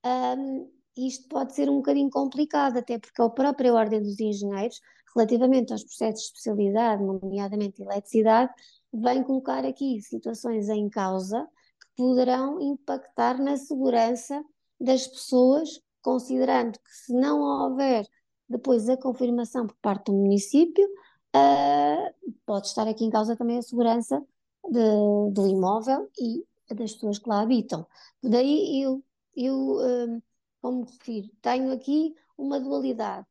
um, 0.05 0.71
isto 0.97 1.27
pode 1.29 1.55
ser 1.55 1.71
um 1.71 1.77
bocadinho 1.77 2.11
complicado, 2.11 2.77
até 2.77 2.99
porque 2.99 3.23
a 3.23 3.31
própria 3.31 3.73
Ordem 3.73 4.03
dos 4.03 4.21
Engenheiros 4.21 4.79
relativamente 5.15 5.73
aos 5.73 5.85
processos 5.85 6.21
de 6.21 6.27
especialidade, 6.29 7.03
nomeadamente 7.03 7.83
eletricidade, 7.83 8.53
vem 8.93 9.23
colocar 9.23 9.65
aqui 9.65 10.01
situações 10.01 10.69
em 10.69 10.89
causa 10.89 11.49
que 11.81 11.87
poderão 11.97 12.61
impactar 12.61 13.41
na 13.41 13.57
segurança 13.57 14.45
das 14.81 15.07
pessoas, 15.07 15.81
considerando 16.03 16.79
que 16.79 16.91
se 16.91 17.13
não 17.15 17.41
houver 17.41 18.07
depois 18.49 18.89
a 18.89 18.97
confirmação 18.97 19.67
por 19.67 19.77
parte 19.77 20.07
do 20.07 20.13
município, 20.13 20.87
uh, 21.35 22.33
pode 22.45 22.67
estar 22.67 22.87
aqui 22.87 23.05
em 23.05 23.11
causa 23.11 23.37
também 23.37 23.59
a 23.59 23.63
segurança 23.63 24.23
de, 24.69 25.31
do 25.33 25.47
imóvel 25.47 26.11
e 26.19 26.45
das 26.75 26.93
pessoas 26.93 27.19
que 27.19 27.29
lá 27.29 27.41
habitam. 27.41 27.87
Daí 28.23 28.83
eu, 28.83 29.03
eu 29.35 29.57
uh, 29.57 30.23
como 30.61 30.85
refiro, 30.85 31.31
tenho 31.41 31.73
aqui 31.73 32.15
uma 32.37 32.61
dualidade 32.61 33.27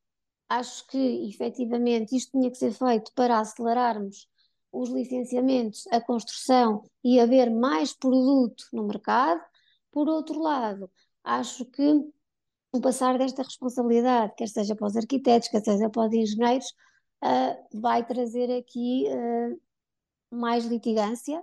acho 0.52 0.86
que 0.88 1.30
efetivamente 1.30 2.16
isto 2.16 2.32
tinha 2.32 2.52
que 2.52 2.58
ser 2.58 2.74
feito 2.74 3.12
para 3.16 3.40
acelerarmos 3.40 4.28
os 4.72 4.90
licenciamentos, 4.90 5.86
a 5.92 6.00
construção 6.00 6.84
e 7.04 7.20
haver 7.20 7.50
mais 7.50 7.94
produto 7.94 8.66
no 8.74 8.88
mercado. 8.88 9.42
Por 9.92 10.08
outro 10.08 10.40
lado, 10.40 10.90
acho 11.24 11.66
que 11.66 12.04
o 12.74 12.80
passar 12.80 13.18
desta 13.18 13.44
responsabilidade, 13.44 14.34
quer 14.36 14.48
seja 14.48 14.76
para 14.76 14.88
os 14.88 14.96
arquitetos, 14.96 15.50
quer 15.50 15.64
seja 15.64 15.90
para 15.90 16.08
os 16.08 16.14
engenheiros, 16.14 16.68
uh, 17.24 17.80
vai 17.80 18.06
trazer 18.06 18.52
aqui 18.58 19.06
uh, 19.10 19.62
mais 20.32 20.66
litigância, 20.66 21.42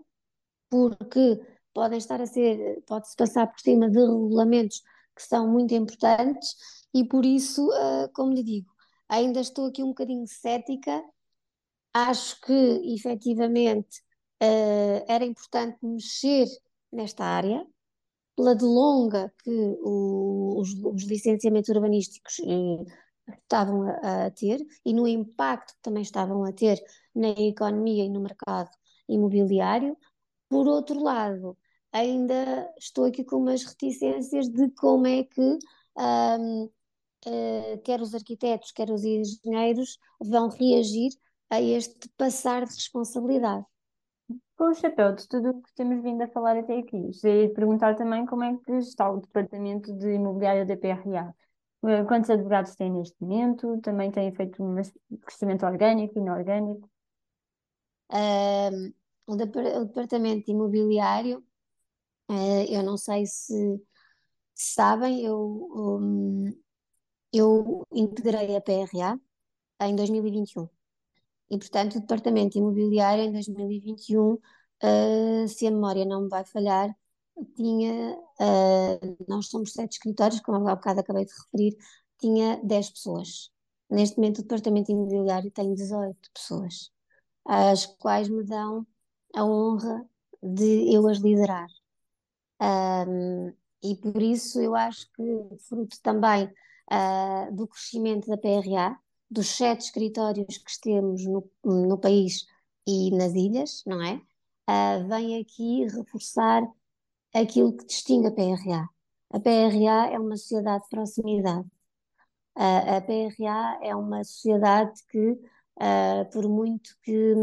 porque 0.70 1.40
podem 1.74 1.98
estar 1.98 2.20
a 2.20 2.26
ser, 2.26 2.82
pode-se 2.86 3.14
passar 3.16 3.46
por 3.46 3.60
cima 3.60 3.90
de 3.90 3.98
regulamentos 3.98 4.82
que 5.14 5.22
são 5.22 5.48
muito 5.48 5.74
importantes 5.74 6.56
e 6.94 7.04
por 7.04 7.24
isso, 7.24 7.68
uh, 7.68 8.10
como 8.14 8.32
lhe 8.32 8.42
digo, 8.42 8.70
ainda 9.08 9.40
estou 9.40 9.66
aqui 9.66 9.82
um 9.82 9.88
bocadinho 9.88 10.26
cética. 10.26 11.02
Acho 12.06 12.40
que 12.42 12.52
efetivamente 12.94 14.00
uh, 14.40 15.04
era 15.08 15.24
importante 15.24 15.78
mexer 15.82 16.46
nesta 16.92 17.24
área, 17.24 17.66
pela 18.36 18.54
de 18.54 18.64
longa 18.64 19.34
que 19.42 19.50
o, 19.82 20.60
os, 20.60 20.74
os, 20.84 21.02
licenciamentos 21.04 21.68
urbanísticos 21.70 22.38
uh, 22.38 22.86
estavam 23.42 23.82
a, 23.82 24.26
a, 24.26 24.30
ter 24.30 24.64
e 24.84 24.94
no 24.94 25.08
impacto 25.08 25.74
que 25.74 25.82
também 25.82 26.02
estavam 26.02 26.44
a 26.44 26.52
ter 26.52 26.80
na 27.12 27.30
economia 27.30 28.04
e 28.04 28.08
no 28.08 28.20
mercado 28.20 28.70
imobiliário. 29.08 29.96
Por 30.48 30.68
outro 30.68 31.02
lado, 31.02 31.58
ainda 31.90 32.72
estou 32.78 33.06
aqui 33.06 33.24
com 33.24 33.38
umas 33.38 33.64
reticências 33.64 34.48
de 34.48 34.70
como 34.70 35.06
é 35.08 35.24
que 35.24 35.40
um, 35.40 36.64
uh, 36.64 36.72
eh, 37.26 37.78
quer 37.84 38.00
os 38.00 38.14
arquitetos, 38.14 38.70
quer 38.70 38.88
os 38.90 39.02
engenheiros 39.04 39.98
vão 40.20 40.48
reagir 40.48 41.10
a 41.50 41.60
este 41.60 42.08
passar 42.16 42.64
de 42.64 42.74
responsabilidade. 42.74 43.64
Com 44.56 44.70
o 44.70 44.74
chapéu 44.74 45.14
de 45.14 45.26
tudo 45.28 45.50
o 45.50 45.62
que 45.62 45.72
temos 45.74 46.02
vindo 46.02 46.22
a 46.22 46.28
falar 46.28 46.56
até 46.56 46.78
aqui, 46.78 47.00
gostaria 47.00 47.48
de 47.48 47.54
perguntar 47.54 47.94
também 47.94 48.26
como 48.26 48.44
é 48.44 48.56
que 48.56 48.72
está 48.72 49.10
o 49.10 49.20
departamento 49.20 49.92
de 49.94 50.14
imobiliário 50.14 50.66
da 50.66 50.76
PRA. 50.76 51.34
Eh, 51.84 52.04
quantos 52.04 52.28
advogados 52.28 52.74
tem 52.74 52.90
neste 52.90 53.16
momento? 53.22 53.80
Também 53.80 54.10
tem 54.10 54.32
feito 54.34 54.62
um 54.62 54.74
crescimento 55.20 55.64
orgânico 55.64 56.18
e 56.18 56.22
inorgânico? 56.22 56.90
Um, 58.10 58.92
o, 59.26 59.36
departamento 59.36 60.50
imobiliário, 60.50 61.44
uh, 62.30 62.64
eu 62.68 62.82
não 62.82 62.96
sei 62.96 63.26
se, 63.26 63.80
sabem, 64.54 65.24
eu, 65.24 65.38
um, 65.72 66.52
eu 67.32 67.86
integrei 67.92 68.56
a 68.56 68.60
PRA 68.60 69.20
em 69.82 69.94
2021. 69.96 70.68
E, 71.50 71.58
portanto, 71.58 71.96
o 71.96 72.00
departamento 72.00 72.58
imobiliário 72.58 73.24
em 73.24 73.32
2021, 73.32 74.34
uh, 74.34 74.40
eh, 74.82 75.46
se 75.48 75.66
a 75.66 75.70
memória 75.70 76.04
não 76.04 76.22
me 76.22 76.28
vai 76.28 76.44
falhar, 76.44 76.94
tinha, 77.56 78.16
uh, 78.40 79.16
nós 79.28 79.48
somos 79.48 79.72
sete 79.72 79.92
escritórios, 79.92 80.40
como 80.40 80.68
há 80.68 80.74
bocado 80.74 81.00
acabei 81.00 81.24
de 81.24 81.32
referir, 81.32 81.76
tinha 82.18 82.60
10 82.64 82.90
pessoas. 82.90 83.50
Neste 83.90 84.16
momento, 84.18 84.40
o 84.40 84.42
departamento 84.42 84.92
imobiliário 84.92 85.50
tem 85.50 85.74
18 85.74 86.16
pessoas, 86.34 86.90
as 87.46 87.86
quais 87.86 88.28
me 88.28 88.44
dão 88.44 88.86
a 89.34 89.44
honra 89.44 90.04
de 90.42 90.94
eu 90.94 91.08
as 91.08 91.18
liderar. 91.18 91.68
Um, 92.60 93.52
e 93.82 93.96
por 93.96 94.20
isso 94.20 94.60
eu 94.60 94.74
acho 94.74 95.10
que, 95.12 95.22
fruto 95.68 95.96
também 96.02 96.46
uh, 96.92 97.54
do 97.54 97.68
crescimento 97.68 98.28
da 98.28 98.36
PRA, 98.36 98.98
dos 99.30 99.48
sete 99.48 99.86
escritórios 99.86 100.58
que 100.58 100.80
temos 100.80 101.24
no, 101.24 101.50
no 101.64 101.98
país 101.98 102.46
e 102.86 103.10
nas 103.10 103.34
ilhas, 103.34 103.82
não 103.86 104.02
é? 104.02 104.20
Uh, 104.68 105.08
vem 105.08 105.40
aqui 105.40 105.86
reforçar 105.86 106.62
aquilo 107.34 107.76
que 107.76 107.86
distingue 107.86 108.28
a 108.28 108.30
PRA. 108.30 108.88
A 109.30 109.40
PRA 109.40 110.10
é 110.12 110.18
uma 110.18 110.36
sociedade 110.36 110.84
de 110.84 110.90
proximidade. 110.90 111.66
Uh, 112.56 112.96
a 112.96 113.00
PRA 113.00 113.78
é 113.82 113.94
uma 113.94 114.24
sociedade 114.24 115.00
que, 115.10 115.30
uh, 115.30 116.30
por 116.32 116.48
muito 116.48 116.90
que, 117.02 117.34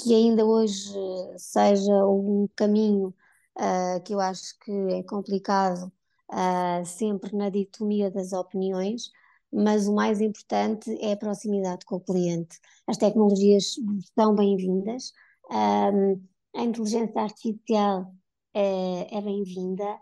que 0.00 0.14
ainda 0.14 0.44
hoje 0.44 0.94
seja 1.36 2.06
um 2.06 2.48
caminho 2.56 3.14
que 4.04 4.12
eu 4.12 4.18
acho 4.18 4.58
que 4.58 4.72
é 4.94 5.02
complicado, 5.04 5.92
sempre 6.84 7.36
na 7.36 7.48
dicotomia 7.48 8.10
das 8.10 8.32
opiniões, 8.32 9.12
mas 9.54 9.86
o 9.86 9.94
mais 9.94 10.20
importante 10.20 10.90
é 11.00 11.12
a 11.12 11.16
proximidade 11.16 11.84
com 11.86 11.96
o 11.96 12.00
cliente. 12.00 12.58
As 12.88 12.96
tecnologias 12.96 13.76
são 14.18 14.34
bem-vindas, 14.34 15.12
a 15.50 16.62
inteligência 16.62 17.20
artificial 17.20 18.12
é, 18.52 19.16
é 19.16 19.20
bem-vinda, 19.22 20.00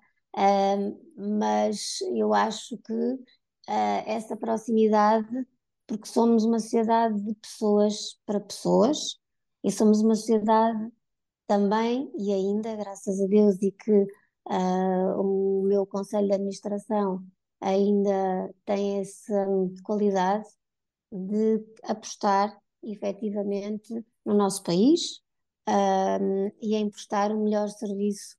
mas 1.16 2.00
eu 2.14 2.32
acho 2.32 2.78
que 2.78 2.92
uh, 2.92 4.02
essa 4.06 4.36
proximidade, 4.36 5.46
porque 5.86 6.08
somos 6.08 6.44
uma 6.44 6.58
sociedade 6.58 7.20
de 7.20 7.34
pessoas 7.34 8.18
para 8.24 8.40
pessoas 8.40 9.18
e 9.62 9.70
somos 9.70 10.00
uma 10.00 10.14
sociedade 10.14 10.90
também 11.46 12.10
e 12.18 12.32
ainda, 12.32 12.74
graças 12.76 13.20
a 13.20 13.26
Deus, 13.26 13.56
e 13.60 13.70
que 13.72 13.92
uh, 14.48 15.20
o 15.20 15.62
meu 15.64 15.86
conselho 15.86 16.28
de 16.28 16.34
administração 16.34 17.22
ainda 17.62 18.52
tem 18.64 19.00
essa 19.00 19.46
qualidade 19.84 20.48
de 21.10 21.64
apostar 21.84 22.56
efetivamente 22.82 24.04
no 24.24 24.34
nosso 24.34 24.62
país 24.62 25.22
um, 25.68 26.50
e 26.60 26.74
em 26.74 26.90
prestar 26.90 27.30
o 27.30 27.38
melhor 27.38 27.68
serviço 27.68 28.36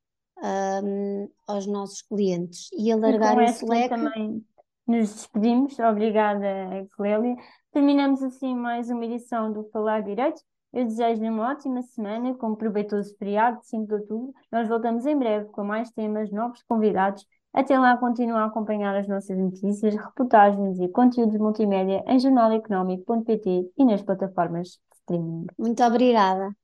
um, 0.83 1.29
aos 1.47 1.65
nossos 1.65 2.01
clientes 2.01 2.69
e 2.73 2.91
alargar 2.91 3.37
e 3.39 3.45
esse 3.45 3.65
leque. 3.65 3.89
Também 3.89 4.45
nos 4.85 5.13
despedimos. 5.13 5.79
Obrigada, 5.79 6.85
Clélia. 6.95 7.35
Terminamos 7.71 8.21
assim 8.21 8.53
mais 8.53 8.89
uma 8.89 9.05
edição 9.05 9.51
do 9.51 9.63
Falar 9.69 10.01
Direito. 10.01 10.41
Eu 10.73 10.85
desejo-lhe 10.85 11.29
uma 11.29 11.51
ótima 11.51 11.83
semana, 11.83 12.33
com 12.33 12.49
um 12.49 12.55
proveitoso 12.55 13.15
feriado 13.17 13.59
de 13.59 13.67
5 13.67 13.85
de 13.85 13.93
outubro. 13.93 14.33
Nós 14.51 14.67
voltamos 14.67 15.05
em 15.05 15.17
breve 15.17 15.45
com 15.49 15.63
mais 15.63 15.91
temas, 15.91 16.31
novos 16.31 16.63
convidados. 16.63 17.23
Até 17.53 17.77
lá, 17.79 17.97
continue 17.97 18.33
a 18.35 18.45
acompanhar 18.45 18.95
as 18.95 19.07
nossas 19.07 19.37
notícias, 19.37 19.95
reportagens 19.95 20.79
e 20.79 20.87
conteúdos 20.89 21.37
multimédia 21.37 22.03
em 22.07 22.19
jornaleconómico.pt 22.19 23.71
e 23.77 23.85
nas 23.85 24.01
plataformas 24.01 24.69
de 24.69 24.79
streaming. 24.97 25.45
Muito 25.57 25.83
obrigada. 25.83 26.55